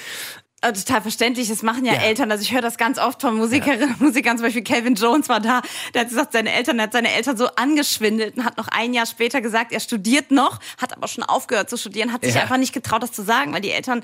Äh, 0.61 0.73
Total 0.73 1.01
verständlich, 1.01 1.47
das 1.49 1.63
machen 1.63 1.85
ja, 1.85 1.93
Eltern. 1.93 2.29
Also 2.31 2.43
ich 2.43 2.53
höre 2.53 2.61
das 2.61 2.77
ganz 2.77 2.99
oft 2.99 3.19
von 3.21 3.35
Musikerinnen 3.35 3.95
und 3.95 4.01
Musikern, 4.01 4.37
zum 4.37 4.45
Beispiel 4.45 4.63
Calvin 4.63 4.93
Jones 4.95 5.27
war 5.27 5.39
da, 5.39 5.61
der 5.93 6.01
hat 6.01 6.09
gesagt, 6.09 6.33
seine 6.33 6.53
Eltern, 6.53 6.77
er 6.77 6.83
hat 6.83 6.93
seine 6.93 7.11
Eltern 7.13 7.35
so 7.35 7.47
angeschwindelt 7.55 8.37
und 8.37 8.45
hat 8.45 8.57
noch 8.57 8.67
ein 8.67 8.93
Jahr 8.93 9.05
später 9.07 9.41
gesagt, 9.41 9.71
er 9.71 9.79
studiert 9.79 10.29
noch, 10.29 10.59
hat 10.79 10.95
aber 10.95 11.07
schon 11.07 11.23
aufgehört 11.23 11.69
zu 11.69 11.77
studieren, 11.77 12.13
hat 12.13 12.23
sich 12.23 12.35
Ja. 12.35 12.41
einfach 12.41 12.57
nicht 12.57 12.73
getraut, 12.73 13.01
das 13.01 13.11
zu 13.11 13.23
sagen, 13.23 13.53
weil 13.53 13.61
die 13.61 13.71
Eltern 13.71 14.03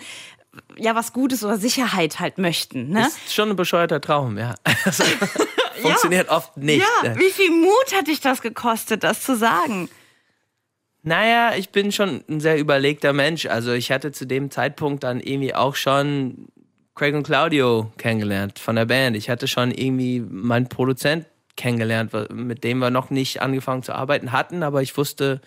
ja 0.77 0.95
was 0.95 1.13
Gutes 1.13 1.43
oder 1.43 1.57
Sicherheit 1.59 2.19
halt 2.19 2.39
möchten. 2.39 2.89
Ne? 2.89 3.01
Ist 3.05 3.35
schon 3.35 3.49
ein 3.51 3.55
bescheuerter 3.55 4.01
Traum, 4.01 4.39
ja. 4.39 4.55
Funktioniert 5.81 6.29
oft 6.29 6.57
nicht. 6.57 6.86
Ja, 7.03 7.15
wie 7.17 7.31
viel 7.31 7.51
Mut 7.51 7.96
hat 7.96 8.07
dich 8.07 8.22
das 8.22 8.41
gekostet, 8.41 9.03
das 9.03 9.22
zu 9.22 9.36
sagen? 9.36 9.89
Naja, 11.03 11.55
ich 11.55 11.69
bin 11.69 11.91
schon 11.91 12.24
ein 12.27 12.39
sehr 12.39 12.60
überlegter 12.60 13.13
Mensch. 13.13 13.46
Also 13.46 13.72
ich 13.72 13.91
hatte 13.91 14.12
zu 14.12 14.25
dem 14.25 14.51
Zeitpunkt 14.51 15.03
dann 15.03 15.19
irgendwie 15.19 15.55
auch 15.55 15.75
schon 15.75 16.48
Craig 16.96 17.13
und 17.15 17.24
Claudio 17.24 17.91
kennengelernt 17.98 18.60
von 18.60 18.75
der 18.75 18.86
Band. 18.86 19.15
Ich 19.15 19.29
hatte 19.29 19.48
schon 19.48 19.72
irgendwie 19.72 20.19
meinen 20.19 20.67
Produzent 20.67 21.25
kennengelernt, 21.55 22.12
mit 22.31 22.63
dem 22.63 22.79
wir 22.79 22.89
noch 22.89 23.10
nicht 23.10 23.41
angefangen 23.41 23.84
zu 23.84 23.93
arbeiten 23.93 24.31
hatten, 24.31 24.63
aber 24.63 24.81
ich 24.81 24.96
wusste, 24.98 25.41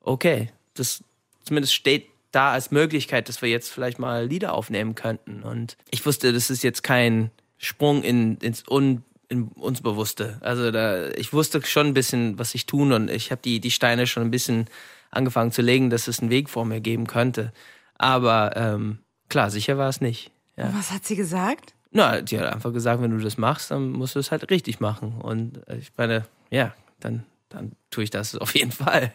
okay, 0.00 0.50
das 0.74 1.02
zumindest 1.44 1.74
steht 1.74 2.06
da 2.32 2.52
als 2.52 2.70
Möglichkeit, 2.70 3.28
dass 3.28 3.42
wir 3.42 3.48
jetzt 3.48 3.70
vielleicht 3.70 3.98
mal 3.98 4.26
Lieder 4.26 4.54
aufnehmen 4.54 4.94
könnten. 4.94 5.42
Und 5.42 5.76
ich 5.90 6.04
wusste, 6.06 6.32
das 6.32 6.50
ist 6.50 6.62
jetzt 6.62 6.82
kein 6.82 7.30
Sprung 7.58 8.02
in, 8.02 8.36
ins 8.38 8.64
Un, 8.68 9.02
in 9.30 9.44
uns 9.44 9.80
Bewusste. 9.80 10.36
Also 10.40 10.70
da, 10.70 11.08
ich 11.10 11.32
wusste 11.32 11.64
schon 11.64 11.86
ein 11.86 11.94
bisschen, 11.94 12.38
was 12.38 12.54
ich 12.54 12.66
tun 12.66 12.92
und 12.92 13.08
ich 13.08 13.30
habe 13.30 13.40
die, 13.42 13.60
die 13.60 13.70
Steine 13.70 14.06
schon 14.06 14.24
ein 14.24 14.30
bisschen 14.30 14.66
angefangen 15.10 15.52
zu 15.52 15.62
legen, 15.62 15.88
dass 15.88 16.08
es 16.08 16.20
einen 16.20 16.30
Weg 16.30 16.50
vor 16.50 16.64
mir 16.64 16.80
geben 16.80 17.06
könnte. 17.06 17.52
Aber 17.96 18.56
ähm, 18.56 18.98
klar, 19.28 19.50
sicher 19.50 19.78
war 19.78 19.88
es 19.88 20.00
nicht. 20.00 20.30
Ja. 20.56 20.72
Was 20.76 20.90
hat 20.90 21.04
sie 21.06 21.16
gesagt? 21.16 21.74
Na, 21.92 22.20
die 22.20 22.38
hat 22.38 22.52
einfach 22.52 22.72
gesagt, 22.72 23.02
wenn 23.02 23.16
du 23.16 23.22
das 23.22 23.38
machst, 23.38 23.70
dann 23.70 23.90
musst 23.90 24.14
du 24.14 24.18
es 24.18 24.30
halt 24.30 24.50
richtig 24.50 24.80
machen. 24.80 25.20
Und 25.20 25.66
äh, 25.68 25.78
ich 25.78 25.92
meine, 25.96 26.24
ja, 26.50 26.74
dann, 26.98 27.24
dann 27.50 27.72
tue 27.90 28.04
ich 28.04 28.10
das 28.10 28.34
auf 28.38 28.54
jeden 28.54 28.72
Fall. 28.72 29.12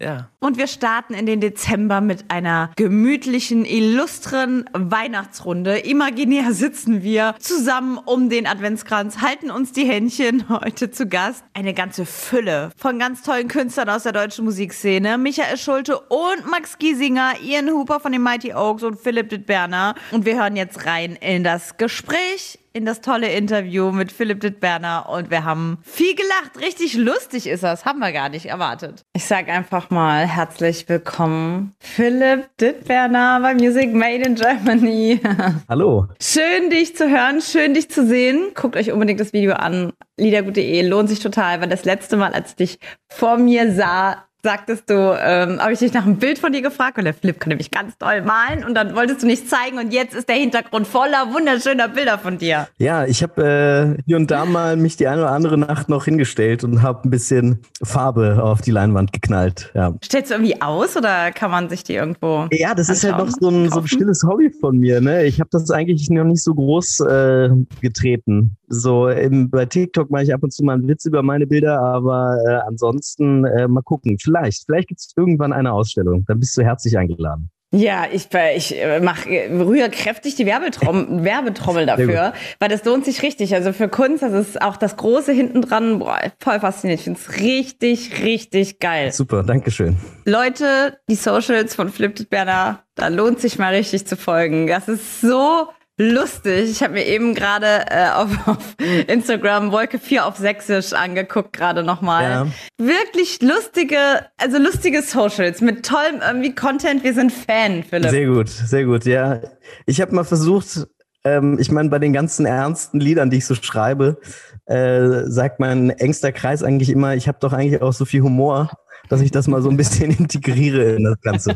Ja. 0.00 0.30
Und 0.38 0.58
wir 0.58 0.68
starten 0.68 1.12
in 1.12 1.26
den 1.26 1.40
Dezember 1.40 2.00
mit 2.00 2.30
einer 2.30 2.70
gemütlichen, 2.76 3.64
illustren 3.64 4.70
Weihnachtsrunde. 4.72 5.78
Imaginär 5.78 6.52
sitzen 6.52 7.02
wir 7.02 7.34
zusammen 7.40 7.98
um 7.98 8.30
den 8.30 8.46
Adventskranz, 8.46 9.20
halten 9.20 9.50
uns 9.50 9.72
die 9.72 9.86
Händchen. 9.86 10.48
Heute 10.60 10.92
zu 10.92 11.08
Gast 11.08 11.42
eine 11.52 11.74
ganze 11.74 12.06
Fülle 12.06 12.70
von 12.76 13.00
ganz 13.00 13.22
tollen 13.22 13.48
Künstlern 13.48 13.88
aus 13.88 14.04
der 14.04 14.12
deutschen 14.12 14.44
Musikszene. 14.44 15.18
Michael 15.18 15.56
Schulte 15.56 15.98
und 15.98 16.48
Max 16.48 16.78
Giesinger, 16.78 17.32
Ian 17.42 17.68
Hooper 17.70 17.98
von 17.98 18.12
den 18.12 18.22
Mighty 18.22 18.54
Oaks 18.54 18.84
und 18.84 19.00
Philipp 19.00 19.30
Dittberner. 19.30 19.96
Und 20.12 20.26
wir 20.26 20.36
hören 20.36 20.54
jetzt 20.54 20.86
rein 20.86 21.16
in 21.16 21.42
das 21.42 21.76
Gespräch 21.76 22.60
in 22.78 22.84
das 22.84 23.00
tolle 23.00 23.32
Interview 23.32 23.90
mit 23.90 24.12
Philipp 24.12 24.40
Dittberner 24.40 25.08
und 25.08 25.30
wir 25.32 25.42
haben 25.42 25.78
viel 25.82 26.14
gelacht. 26.14 26.60
Richtig 26.60 26.94
lustig 26.94 27.48
ist 27.48 27.64
das. 27.64 27.84
Haben 27.84 27.98
wir 27.98 28.12
gar 28.12 28.28
nicht 28.28 28.46
erwartet. 28.46 29.02
Ich 29.14 29.24
sag 29.24 29.48
einfach 29.48 29.90
mal 29.90 30.28
herzlich 30.28 30.88
willkommen, 30.88 31.74
Philipp 31.80 32.56
Dittberner 32.60 33.40
bei 33.42 33.54
Music 33.54 33.92
Made 33.92 34.24
in 34.24 34.36
Germany. 34.36 35.20
Hallo. 35.68 36.06
Schön, 36.22 36.70
dich 36.70 36.96
zu 36.96 37.10
hören, 37.10 37.40
schön, 37.40 37.74
dich 37.74 37.90
zu 37.90 38.06
sehen. 38.06 38.52
Guckt 38.54 38.76
euch 38.76 38.92
unbedingt 38.92 39.18
das 39.18 39.32
Video 39.32 39.54
an. 39.54 39.92
Liedergut.de 40.16 40.82
lohnt 40.82 41.08
sich 41.08 41.18
total, 41.18 41.60
weil 41.60 41.68
das 41.68 41.84
letzte 41.84 42.16
Mal, 42.16 42.32
als 42.32 42.50
ich 42.50 42.56
dich 42.56 42.78
vor 43.08 43.38
mir 43.38 43.72
sah, 43.72 44.27
sagtest 44.42 44.88
du, 44.88 44.94
ähm, 45.20 45.60
habe 45.60 45.72
ich 45.72 45.80
dich 45.80 45.92
nach 45.92 46.06
einem 46.06 46.16
Bild 46.16 46.38
von 46.38 46.52
dir 46.52 46.62
gefragt, 46.62 46.96
weil 46.96 47.04
der 47.04 47.14
Flip 47.14 47.38
kann 47.38 47.48
nämlich 47.48 47.70
ganz 47.70 47.98
toll 47.98 48.22
malen 48.22 48.64
und 48.64 48.74
dann 48.74 48.94
wolltest 48.94 49.22
du 49.22 49.26
nicht 49.26 49.48
zeigen 49.48 49.78
und 49.78 49.92
jetzt 49.92 50.14
ist 50.14 50.28
der 50.28 50.36
Hintergrund 50.36 50.86
voller 50.86 51.32
wunderschöner 51.32 51.88
Bilder 51.88 52.18
von 52.18 52.38
dir. 52.38 52.68
Ja, 52.78 53.04
ich 53.04 53.22
habe 53.22 53.96
äh, 53.98 54.02
hier 54.06 54.16
und 54.16 54.30
da 54.30 54.44
mal 54.44 54.76
mich 54.76 54.96
die 54.96 55.08
eine 55.08 55.22
oder 55.22 55.32
andere 55.32 55.58
Nacht 55.58 55.88
noch 55.88 56.04
hingestellt 56.04 56.62
und 56.62 56.82
habe 56.82 57.08
ein 57.08 57.10
bisschen 57.10 57.62
Farbe 57.82 58.42
auf 58.42 58.60
die 58.60 58.70
Leinwand 58.70 59.12
geknallt. 59.12 59.72
Ja, 59.74 59.94
Stellst 60.04 60.30
du 60.30 60.34
irgendwie 60.34 60.60
aus 60.62 60.96
oder 60.96 61.32
kann 61.32 61.50
man 61.50 61.68
sich 61.68 61.82
die 61.82 61.94
irgendwo? 61.94 62.46
ja 62.52 62.74
das 62.74 62.88
ist 62.88 63.04
halt 63.04 63.18
noch 63.18 63.30
so 63.30 63.48
ein, 63.48 63.70
so 63.70 63.80
ein 63.80 63.88
stilles 63.88 64.22
Hobby 64.22 64.50
von 64.50 64.78
mir. 64.78 65.00
Ne? 65.00 65.24
Ich 65.24 65.40
habe 65.40 65.50
das 65.50 65.70
eigentlich 65.70 66.08
noch 66.10 66.24
nicht 66.24 66.42
so 66.44 66.54
groß 66.54 67.00
äh, 67.00 67.48
getreten. 67.80 68.57
So 68.68 69.08
im, 69.08 69.50
bei 69.50 69.66
TikTok 69.66 70.10
mache 70.10 70.24
ich 70.24 70.34
ab 70.34 70.42
und 70.42 70.52
zu 70.52 70.64
mal 70.64 70.74
einen 70.74 70.88
Witz 70.88 71.04
über 71.06 71.22
meine 71.22 71.46
Bilder, 71.46 71.80
aber 71.80 72.38
äh, 72.46 72.52
ansonsten 72.66 73.44
äh, 73.44 73.66
mal 73.66 73.82
gucken. 73.82 74.18
Vielleicht, 74.20 74.64
vielleicht 74.66 74.88
gibt 74.88 75.00
es 75.00 75.12
irgendwann 75.16 75.52
eine 75.52 75.72
Ausstellung. 75.72 76.24
Dann 76.26 76.38
bist 76.38 76.56
du 76.56 76.62
herzlich 76.62 76.96
eingeladen. 76.98 77.50
Ja, 77.70 78.06
ich, 78.10 78.28
ich 78.56 78.80
äh, 78.80 78.98
mach, 79.00 79.26
äh, 79.26 79.52
rühre 79.52 79.90
kräftig 79.90 80.34
die 80.36 80.46
Werbetrommel, 80.46 81.22
Werbetrommel 81.24 81.84
dafür, 81.84 82.32
weil 82.60 82.68
das 82.70 82.84
lohnt 82.84 83.04
sich 83.04 83.22
richtig. 83.22 83.54
Also 83.54 83.74
für 83.74 83.88
Kunst, 83.88 84.22
das 84.22 84.32
ist 84.32 84.62
auch 84.62 84.76
das 84.76 84.96
Große 84.96 85.32
hinten 85.32 85.60
dran, 85.60 85.98
boah, 85.98 86.18
voll 86.38 86.60
faszinierend. 86.60 87.00
Ich 87.00 87.04
finde 87.04 87.20
es 87.20 87.40
richtig, 87.40 88.24
richtig 88.24 88.78
geil. 88.78 89.12
Super, 89.12 89.42
Dankeschön. 89.42 89.96
Leute, 90.24 90.98
die 91.10 91.14
Socials 91.14 91.74
von 91.74 91.90
Flip 91.90 92.28
Berner, 92.30 92.84
da 92.94 93.08
lohnt 93.08 93.40
sich 93.40 93.58
mal 93.58 93.74
richtig 93.74 94.06
zu 94.06 94.16
folgen. 94.16 94.66
Das 94.66 94.88
ist 94.88 95.20
so 95.20 95.68
lustig. 95.98 96.70
Ich 96.70 96.82
habe 96.82 96.94
mir 96.94 97.06
eben 97.06 97.34
gerade 97.34 97.84
äh, 97.90 98.10
auf, 98.14 98.48
auf 98.48 98.76
Instagram 99.06 99.72
Wolke 99.72 99.98
4 99.98 100.24
auf 100.26 100.36
Sächsisch 100.36 100.92
angeguckt, 100.92 101.52
gerade 101.52 101.82
nochmal. 101.82 102.22
Ja. 102.22 102.46
Wirklich 102.78 103.42
lustige, 103.42 103.98
also 104.38 104.58
lustige 104.58 105.02
Socials 105.02 105.60
mit 105.60 105.84
tollem 105.84 106.22
irgendwie 106.26 106.54
Content. 106.54 107.04
Wir 107.04 107.14
sind 107.14 107.32
Fan, 107.32 107.82
Philipp. 107.82 108.10
Sehr 108.10 108.26
gut, 108.26 108.48
sehr 108.48 108.84
gut. 108.84 109.04
Ja, 109.04 109.40
ich 109.86 110.00
habe 110.00 110.14
mal 110.14 110.24
versucht, 110.24 110.86
ähm, 111.24 111.58
ich 111.60 111.70
meine, 111.70 111.90
bei 111.90 111.98
den 111.98 112.12
ganzen 112.12 112.46
ernsten 112.46 113.00
Liedern, 113.00 113.30
die 113.30 113.38
ich 113.38 113.46
so 113.46 113.54
schreibe, 113.54 114.18
äh, 114.66 115.24
sagt 115.24 115.60
mein 115.60 115.90
engster 115.90 116.32
Kreis 116.32 116.62
eigentlich 116.62 116.90
immer, 116.90 117.14
ich 117.14 117.26
habe 117.28 117.38
doch 117.40 117.52
eigentlich 117.52 117.82
auch 117.82 117.92
so 117.92 118.04
viel 118.04 118.22
Humor, 118.22 118.70
dass 119.08 119.20
ich 119.20 119.30
das 119.30 119.46
mal 119.48 119.62
so 119.62 119.70
ein 119.70 119.76
bisschen 119.76 120.10
integriere 120.18 120.96
in 120.96 121.04
das 121.04 121.20
Ganze. 121.20 121.54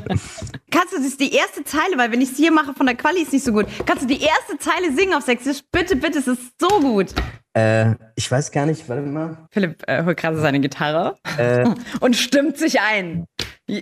Kannst 0.71 0.93
du 0.93 0.97
das 0.97 1.07
ist 1.07 1.21
die 1.21 1.33
erste 1.35 1.65
Zeile, 1.65 1.97
weil 1.97 2.11
wenn 2.13 2.21
ich 2.21 2.31
es 2.33 2.37
hier 2.37 2.53
mache 2.53 2.75
von 2.75 2.87
der 2.87 2.95
Quali 2.95 3.21
ist 3.23 3.33
nicht 3.33 3.45
so 3.45 3.53
gut. 3.53 3.67
Kannst 3.87 4.05
du 4.05 4.07
die 4.07 4.21
erste 4.21 4.59
Zeile 4.59 4.93
singen 4.95 5.15
auf 5.15 5.25
Sächsisch? 5.25 5.61
Bitte, 5.71 5.97
bitte, 5.97 6.19
es 6.19 6.27
ist 6.29 6.41
so 6.61 6.69
gut. 6.81 7.15
äh, 7.55 7.95
ich 8.17 8.31
weiß 8.31 8.51
gar 8.51 8.67
nicht, 8.67 8.89
warte 8.89 9.03
mal. 9.03 9.37
Philipp 9.51 9.83
äh, 9.87 10.05
holt 10.05 10.17
gerade 10.17 10.39
seine 10.41 10.61
Gitarre 10.61 11.17
Äh, 11.39 11.67
und 12.01 12.17
stimmt 12.17 12.57
sich 12.59 12.81
ein. 12.81 13.27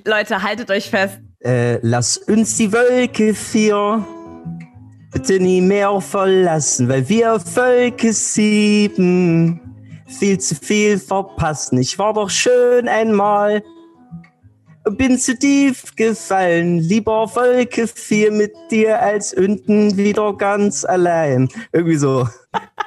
Leute, 0.07 0.43
haltet 0.43 0.71
euch 0.71 0.91
fest. 0.91 1.19
äh, 1.41 1.79
lass 1.83 2.17
uns 2.17 2.57
die 2.57 2.73
Wolke 2.73 3.35
vier 3.35 4.07
bitte 5.13 5.41
nie 5.41 5.61
mehr 5.61 6.01
verlassen, 6.01 6.89
weil 6.89 7.09
wir 7.09 7.41
Völke 7.41 8.13
sieben 8.13 9.61
viel 10.19 10.39
zu 10.39 10.55
viel 10.55 10.99
verpassen. 10.99 11.79
Ich 11.79 11.99
war 11.99 12.15
doch 12.15 12.31
schön 12.31 12.89
einmal 12.89 13.63
und 14.85 14.99
bin 14.99 15.19
zu 15.19 15.39
tief 15.39 15.95
gefallen. 15.97 16.79
Lieber 16.79 17.31
Wolke 17.35 17.87
vier 17.87 18.33
mit 18.33 18.53
dir 18.71 19.01
als 19.01 19.33
unten 19.33 19.97
wieder 19.97 20.37
ganz 20.37 20.85
allein. 20.85 21.49
Irgendwie 21.73 21.97
so. 21.97 22.29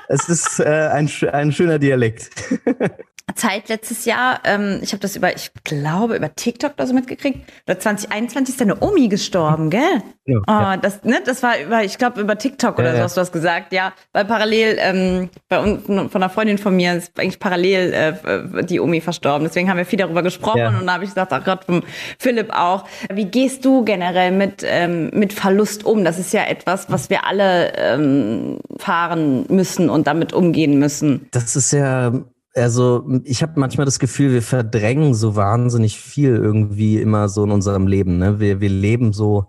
Es 0.07 0.27
ist 0.29 0.59
äh, 0.59 0.89
ein, 0.91 1.09
ein 1.31 1.51
schöner 1.51 1.79
Dialekt. 1.79 2.29
Zeit 3.35 3.69
letztes 3.69 4.05
Jahr, 4.05 4.41
ähm, 4.43 4.79
ich 4.81 4.91
habe 4.91 4.99
das 4.99 5.15
über, 5.15 5.35
ich 5.35 5.51
glaube, 5.63 6.15
über 6.15 6.35
TikTok 6.35 6.73
oder 6.73 6.87
so 6.87 6.93
mitgekriegt, 6.93 7.39
oder 7.67 7.79
2021 7.79 8.53
ist 8.53 8.61
deine 8.61 8.81
Omi 8.81 9.07
gestorben, 9.07 9.69
gell? 9.69 10.03
Ja, 10.25 10.37
oh, 10.39 10.41
ja. 10.47 10.77
Das, 10.77 11.03
ne, 11.03 11.21
das 11.25 11.41
war 11.41 11.59
über, 11.59 11.83
ich 11.83 11.97
glaube, 11.97 12.21
über 12.21 12.37
TikTok 12.37 12.77
oder 12.79 12.91
Ja, 12.91 12.97
so 12.97 13.03
hast 13.03 13.17
du 13.17 13.21
das 13.21 13.31
gesagt, 13.31 13.73
ja. 13.73 13.93
Weil 14.11 14.25
parallel, 14.25 14.77
ähm, 14.79 15.29
bei 15.49 15.59
uns, 15.59 15.85
von 15.85 16.09
einer 16.13 16.29
Freundin 16.29 16.57
von 16.57 16.75
mir 16.75 16.95
ist 16.95 17.19
eigentlich 17.19 17.39
parallel 17.39 17.93
äh, 17.93 18.63
die 18.65 18.79
Omi 18.79 19.01
verstorben. 19.01 19.47
Deswegen 19.47 19.69
haben 19.69 19.77
wir 19.77 19.85
viel 19.85 19.99
darüber 19.99 20.21
gesprochen 20.21 20.75
und 20.79 20.87
da 20.87 20.93
habe 20.93 21.03
ich 21.03 21.09
gesagt, 21.09 21.33
ach 21.33 21.43
Gott, 21.43 21.65
vom 21.65 21.83
Philipp 22.19 22.51
auch. 22.53 22.85
Wie 23.11 23.25
gehst 23.25 23.65
du 23.65 23.83
generell 23.83 24.31
mit, 24.31 24.63
ähm, 24.65 25.09
mit 25.13 25.33
Verlust 25.33 25.85
um? 25.85 26.05
Das 26.05 26.19
ist 26.19 26.33
ja 26.33 26.43
etwas, 26.45 26.89
was 26.89 27.09
wir 27.09 27.25
alle 27.25 27.73
ähm, 27.75 28.59
fahren 28.77 29.45
müssen 29.49 29.89
und 29.89 30.07
damit 30.07 30.33
umgehen 30.33 30.79
müssen. 30.79 31.27
Das 31.31 31.55
ist 31.55 31.73
ja, 31.73 32.13
also 32.55 33.07
ich 33.23 33.41
habe 33.41 33.59
manchmal 33.59 33.85
das 33.85 33.99
Gefühl, 33.99 34.31
wir 34.31 34.41
verdrängen 34.41 35.13
so 35.13 35.35
wahnsinnig 35.35 35.99
viel 35.99 36.35
irgendwie 36.35 37.01
immer 37.01 37.29
so 37.29 37.43
in 37.43 37.51
unserem 37.51 37.87
Leben. 37.87 38.17
Ne? 38.17 38.39
Wir, 38.39 38.61
wir 38.61 38.69
leben 38.69 39.13
so, 39.13 39.47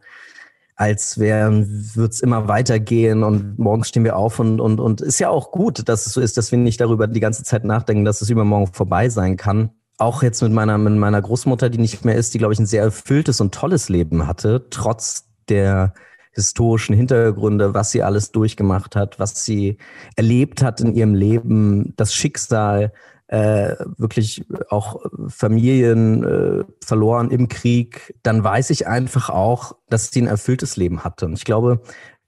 als 0.77 1.19
wären, 1.19 1.91
wird's 1.95 2.21
immer 2.21 2.49
weitergehen 2.49 3.23
und 3.23 3.59
morgens 3.59 3.89
stehen 3.89 4.05
wir 4.05 4.17
auf 4.17 4.41
und, 4.41 4.61
und, 4.61 4.81
und 4.81 5.01
ist 5.01 5.21
ja 5.21 5.29
auch 5.29 5.53
gut, 5.53 5.89
dass 5.89 6.07
es 6.07 6.15
so 6.15 6.21
ist, 6.21 6.37
dass 6.37 6.51
wir 6.51 6.59
nicht 6.59 6.81
darüber 6.81 7.07
die 7.07 7.21
ganze 7.21 7.45
Zeit 7.45 7.65
nachdenken, 7.65 8.05
dass 8.05 8.23
es 8.23 8.31
übermorgen 8.31 8.73
vorbei 8.73 9.09
sein 9.09 9.37
kann. 9.37 9.71
Auch 9.99 10.25
jetzt 10.25 10.43
mit 10.43 10.53
meiner, 10.53 10.77
mit 10.77 10.95
meiner 10.95 11.23
Großmutter, 11.23 11.71
die 11.71 11.79
nicht 11.79 12.05
mehr 12.05 12.17
ist, 12.17 12.35
die, 12.35 12.39
glaube 12.39 12.55
ich, 12.55 12.59
ein 12.59 12.67
sehr 12.67 12.83
erfülltes 12.83 13.41
und 13.41 13.55
tolles 13.55 13.89
Leben 13.89 14.27
hatte, 14.27 14.67
trotz 14.71 15.29
der 15.49 15.95
historischen 16.35 16.95
Hintergründe, 16.95 17.75
was 17.75 17.91
sie 17.91 18.03
alles 18.03 18.33
durchgemacht 18.33 18.97
hat, 18.97 19.19
was 19.19 19.45
sie 19.45 19.79
erlebt 20.17 20.63
hat 20.63 20.81
in 20.81 20.95
ihrem 20.95 21.15
Leben, 21.15 21.95
das 21.97 22.15
Schicksal, 22.15 22.93
äh, 23.29 23.77
wirklich 23.97 24.45
auch 24.69 25.01
Familien 25.29 26.25
äh, 26.25 26.65
verloren 26.85 27.31
im 27.31 27.49
Krieg, 27.49 28.15
dann 28.23 28.45
weiß 28.45 28.71
ich 28.71 28.87
einfach 28.87 29.31
auch, 29.31 29.77
dass 29.89 30.11
sie 30.11 30.23
ein 30.23 30.27
erfülltes 30.27 30.77
Leben 30.77 31.05
hatte. 31.05 31.27
Und 31.27 31.33
ich 31.35 31.45
glaube, 31.45 31.81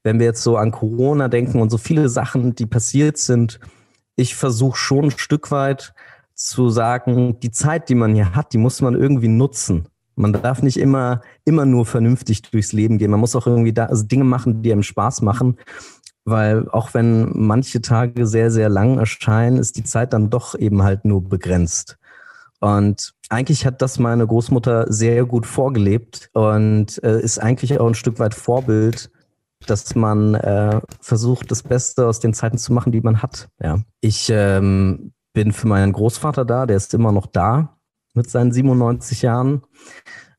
wenn 0.03 0.19
wir 0.19 0.25
jetzt 0.25 0.43
so 0.43 0.57
an 0.57 0.71
Corona 0.71 1.27
denken 1.27 1.61
und 1.61 1.69
so 1.69 1.77
viele 1.77 2.09
Sachen, 2.09 2.55
die 2.55 2.65
passiert 2.65 3.17
sind, 3.17 3.59
ich 4.15 4.35
versuche 4.35 4.77
schon 4.77 5.05
ein 5.05 5.11
Stück 5.11 5.51
weit 5.51 5.93
zu 6.33 6.69
sagen, 6.69 7.39
die 7.39 7.51
Zeit, 7.51 7.89
die 7.89 7.95
man 7.95 8.15
hier 8.15 8.35
hat, 8.35 8.53
die 8.53 8.57
muss 8.57 8.81
man 8.81 8.95
irgendwie 8.95 9.27
nutzen. 9.27 9.87
Man 10.17 10.33
darf 10.33 10.63
nicht 10.63 10.77
immer, 10.77 11.21
immer 11.45 11.65
nur 11.65 11.85
vernünftig 11.85 12.41
durchs 12.41 12.73
Leben 12.73 12.97
gehen. 12.97 13.11
Man 13.11 13.19
muss 13.19 13.35
auch 13.35 13.45
irgendwie 13.45 13.71
da, 13.71 13.85
also 13.85 14.03
Dinge 14.03 14.23
machen, 14.23 14.63
die 14.63 14.71
einem 14.71 14.83
Spaß 14.83 15.21
machen. 15.21 15.57
Weil 16.25 16.67
auch 16.69 16.93
wenn 16.93 17.31
manche 17.33 17.81
Tage 17.81 18.25
sehr, 18.25 18.51
sehr 18.51 18.67
lang 18.67 18.97
erscheinen, 18.97 19.57
ist 19.57 19.77
die 19.77 19.83
Zeit 19.83 20.13
dann 20.13 20.29
doch 20.29 20.55
eben 20.55 20.81
halt 20.83 21.05
nur 21.05 21.23
begrenzt. 21.23 21.97
Und 22.59 23.13
eigentlich 23.29 23.65
hat 23.65 23.81
das 23.83 23.99
meine 23.99 24.25
Großmutter 24.25 24.91
sehr 24.91 25.23
gut 25.25 25.45
vorgelebt 25.45 26.29
und 26.33 27.01
äh, 27.03 27.21
ist 27.21 27.37
eigentlich 27.37 27.79
auch 27.79 27.87
ein 27.87 27.93
Stück 27.93 28.17
weit 28.17 28.33
Vorbild, 28.33 29.11
dass 29.67 29.93
man 29.95 30.33
äh, 30.33 30.81
versucht, 30.99 31.51
das 31.51 31.61
Beste 31.61 32.07
aus 32.07 32.19
den 32.19 32.33
Zeiten 32.33 32.57
zu 32.57 32.73
machen, 32.73 32.91
die 32.91 33.01
man 33.01 33.21
hat. 33.21 33.49
Ja. 33.61 33.79
Ich 34.01 34.29
ähm, 34.31 35.13
bin 35.33 35.51
für 35.51 35.67
meinen 35.67 35.93
Großvater 35.93 36.43
da, 36.43 36.65
der 36.65 36.77
ist 36.77 36.95
immer 36.95 37.11
noch 37.11 37.27
da 37.27 37.76
mit 38.17 38.29
seinen 38.29 38.51
97 38.51 39.21
Jahren. 39.21 39.61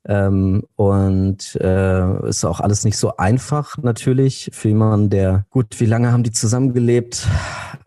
Ähm, 0.07 0.65
und 0.77 1.57
äh, 1.57 2.29
ist 2.29 2.45
auch 2.45 2.61
alles 2.61 2.85
nicht 2.85 2.97
so 2.97 3.17
einfach 3.17 3.77
natürlich 3.79 4.51
für 4.53 4.69
jemanden, 4.69 5.11
der 5.11 5.45
gut, 5.51 5.81
wie 5.81 5.87
lange 5.87 6.13
haben 6.13 6.23
die 6.23 6.31
zusammengelebt? 6.31 7.27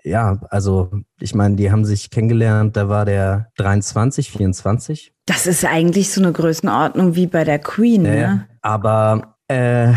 Ja, 0.04 0.40
also 0.50 0.92
ich 1.20 1.34
meine, 1.34 1.56
die 1.56 1.72
haben 1.72 1.86
sich 1.86 2.10
kennengelernt, 2.10 2.76
da 2.76 2.90
war 2.90 3.06
der 3.06 3.52
23, 3.58 4.32
24. 4.32 5.14
Das 5.26 5.48
ist 5.48 5.66
eigentlich 5.66 6.12
so 6.12 6.22
eine 6.22 6.32
Größenordnung 6.32 7.16
wie 7.16 7.28
bei 7.28 7.44
der 7.44 7.60
Queen, 7.60 8.06
ja. 8.06 8.12
ne? 8.12 8.48
Aber 8.62 9.36
äh, 9.48 9.94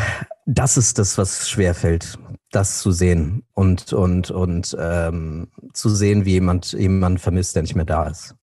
das 0.47 0.77
ist 0.77 0.99
das, 0.99 1.19
was 1.19 1.49
schwerfällt, 1.49 2.19
das 2.51 2.81
zu 2.81 2.91
sehen 2.91 3.45
und 3.53 3.93
und 3.93 4.31
und 4.31 4.77
ähm, 4.79 5.49
zu 5.73 5.89
sehen, 5.91 6.25
wie 6.25 6.33
jemand 6.33 6.73
jemand 6.73 7.21
vermisst, 7.21 7.55
der 7.55 7.63
nicht 7.63 7.75
mehr 7.75 7.85
da 7.85 8.07
ist. 8.07 8.35